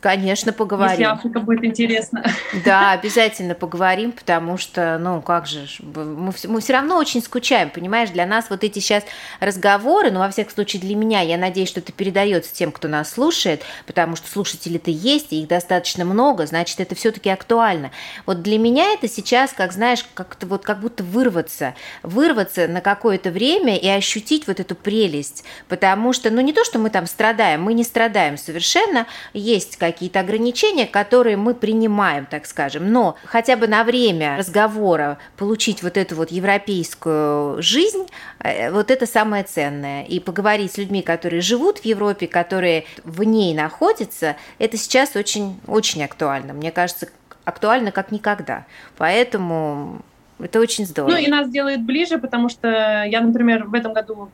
Конечно, 0.00 0.52
поговорим. 0.52 0.90
Если 0.90 1.04
Африка 1.04 1.40
будет 1.40 1.64
интересно. 1.64 2.22
Да, 2.64 2.92
обязательно 2.92 3.54
поговорим, 3.54 4.12
потому 4.12 4.58
что, 4.58 4.98
ну, 4.98 5.22
как 5.22 5.46
же, 5.46 5.66
мы, 5.80 6.32
мы 6.44 6.60
все 6.60 6.72
равно 6.74 6.96
очень 6.96 7.22
скучаем, 7.22 7.70
понимаешь, 7.70 8.10
для 8.10 8.26
нас 8.26 8.50
вот 8.50 8.62
эти 8.62 8.78
сейчас 8.78 9.04
разговоры, 9.40 10.10
ну, 10.10 10.20
во 10.20 10.30
всяком 10.30 10.52
случае, 10.52 10.82
для 10.82 10.94
меня, 10.94 11.22
я 11.22 11.38
надеюсь, 11.38 11.68
что 11.68 11.80
это 11.80 11.92
передается 11.92 12.54
тем, 12.54 12.72
кто 12.72 12.88
нас 12.88 13.10
слушает, 13.10 13.62
потому 13.86 14.16
что 14.16 14.30
слушатели-то 14.30 14.90
есть, 14.90 15.32
и 15.32 15.42
их 15.42 15.48
достаточно 15.48 16.04
много, 16.04 16.46
значит, 16.46 16.78
это 16.80 16.94
все-таки 16.94 17.30
актуально. 17.30 17.90
Вот 18.26 18.42
для 18.42 18.58
меня 18.58 18.92
это 18.92 19.08
сейчас, 19.08 19.52
как 19.52 19.72
знаешь, 19.72 20.04
как-то 20.14 20.46
вот 20.46 20.64
как 20.64 20.80
будто 20.80 21.04
вырваться, 21.04 21.74
вырваться 22.02 22.68
на 22.68 22.80
какое-то 22.80 23.30
время 23.30 23.76
и 23.76 23.88
ощутить 23.88 24.46
вот 24.46 24.60
эту 24.60 24.74
прелесть, 24.74 25.44
потому 25.68 26.12
что, 26.12 26.30
ну, 26.30 26.40
не 26.42 26.52
то, 26.52 26.64
что 26.64 26.78
мы 26.78 26.90
там 26.90 27.06
страдаем, 27.06 27.62
мы 27.62 27.72
не 27.72 27.84
страдаем 27.84 28.36
совершенно, 28.36 29.06
есть 29.32 29.76
какие-то 29.92 30.20
ограничения, 30.20 30.86
которые 30.86 31.36
мы 31.36 31.54
принимаем, 31.54 32.26
так 32.26 32.46
скажем. 32.46 32.92
Но 32.92 33.16
хотя 33.24 33.56
бы 33.56 33.66
на 33.66 33.84
время 33.84 34.36
разговора 34.38 35.18
получить 35.36 35.82
вот 35.82 35.96
эту 35.96 36.16
вот 36.16 36.30
европейскую 36.30 37.62
жизнь, 37.62 38.06
э, 38.40 38.70
вот 38.70 38.90
это 38.90 39.06
самое 39.06 39.44
ценное. 39.44 40.04
И 40.04 40.20
поговорить 40.20 40.72
с 40.72 40.78
людьми, 40.78 41.02
которые 41.02 41.40
живут 41.40 41.78
в 41.78 41.84
Европе, 41.84 42.26
которые 42.26 42.84
в 43.04 43.22
ней 43.22 43.54
находятся, 43.54 44.36
это 44.58 44.76
сейчас 44.76 45.16
очень, 45.16 45.60
очень 45.66 46.04
актуально. 46.04 46.52
Мне 46.52 46.70
кажется, 46.70 47.08
актуально 47.44 47.92
как 47.92 48.12
никогда. 48.12 48.66
Поэтому 48.98 50.02
это 50.38 50.60
очень 50.60 50.84
здорово. 50.84 51.12
Ну 51.12 51.18
и 51.18 51.28
нас 51.28 51.48
делает 51.48 51.82
ближе, 51.82 52.18
потому 52.18 52.48
что 52.48 52.68
я, 53.04 53.20
например, 53.20 53.64
в 53.64 53.74
этом 53.74 53.94
году 53.94 54.30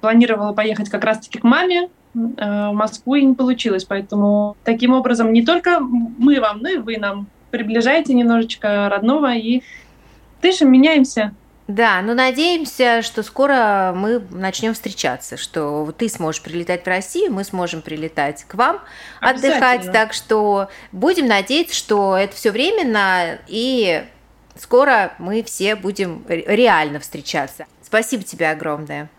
планировала 0.00 0.52
поехать 0.52 0.88
как 0.88 1.04
раз-таки 1.04 1.38
к 1.38 1.44
маме, 1.44 1.88
Э, 2.14 2.70
в 2.70 2.72
Москву 2.72 3.14
и 3.14 3.24
не 3.24 3.34
получилось. 3.34 3.84
Поэтому 3.84 4.56
таким 4.64 4.92
образом 4.92 5.32
не 5.32 5.44
только 5.44 5.80
мы 5.80 6.40
вам, 6.40 6.58
но 6.60 6.68
и 6.68 6.76
вы 6.78 6.96
нам 6.96 7.26
приближаете 7.50 8.14
немножечко 8.14 8.88
родного 8.88 9.34
и 9.34 9.62
дышим, 10.42 10.70
меняемся. 10.70 11.34
Да, 11.66 12.00
но 12.00 12.14
надеемся, 12.14 13.02
что 13.02 13.22
скоро 13.22 13.92
мы 13.94 14.22
начнем 14.30 14.72
встречаться, 14.72 15.36
что 15.36 15.92
ты 15.96 16.08
сможешь 16.08 16.42
прилетать 16.42 16.84
в 16.84 16.86
Россию, 16.86 17.30
мы 17.32 17.44
сможем 17.44 17.82
прилетать 17.82 18.44
к 18.44 18.54
вам 18.54 18.80
отдыхать. 19.20 19.92
Так 19.92 20.14
что 20.14 20.68
будем 20.92 21.26
надеяться, 21.26 21.74
что 21.74 22.16
это 22.16 22.34
все 22.34 22.52
временно 22.52 23.38
и 23.48 24.02
скоро 24.56 25.12
мы 25.18 25.42
все 25.42 25.76
будем 25.76 26.24
реально 26.26 27.00
встречаться. 27.00 27.66
Спасибо 27.82 28.22
тебе 28.22 28.48
огромное. 28.48 29.10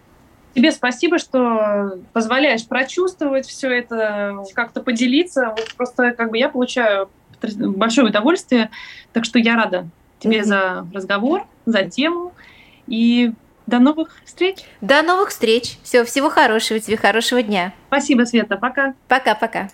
Тебе 0.53 0.71
спасибо, 0.71 1.19
что 1.19 1.99
позволяешь 2.11 2.65
прочувствовать 2.67 3.47
все 3.47 3.69
это, 3.71 4.43
как-то 4.53 4.81
поделиться. 4.81 5.53
Вот 5.55 5.73
просто 5.77 6.11
как 6.11 6.31
бы 6.31 6.37
я 6.37 6.49
получаю 6.49 7.09
большое 7.41 8.07
удовольствие, 8.07 8.69
так 9.13 9.25
что 9.25 9.39
я 9.39 9.55
рада 9.55 9.87
тебе 10.19 10.39
mm-hmm. 10.39 10.43
за 10.43 10.87
разговор, 10.93 11.47
за 11.65 11.83
тему 11.83 12.33
и 12.87 13.31
до 13.67 13.79
новых 13.79 14.17
встреч. 14.25 14.57
До 14.81 15.01
новых 15.03 15.29
встреч. 15.29 15.77
Все, 15.83 16.03
всего 16.03 16.29
хорошего 16.29 16.79
тебе, 16.79 16.97
хорошего 16.97 17.41
дня. 17.41 17.73
Спасибо, 17.87 18.23
Света. 18.25 18.57
Пока. 18.57 18.95
Пока-пока. 19.07 19.69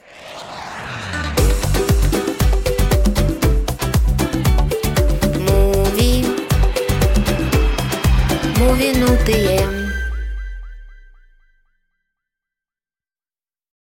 Мувинутые. 8.60 9.62
Муви 9.68 9.85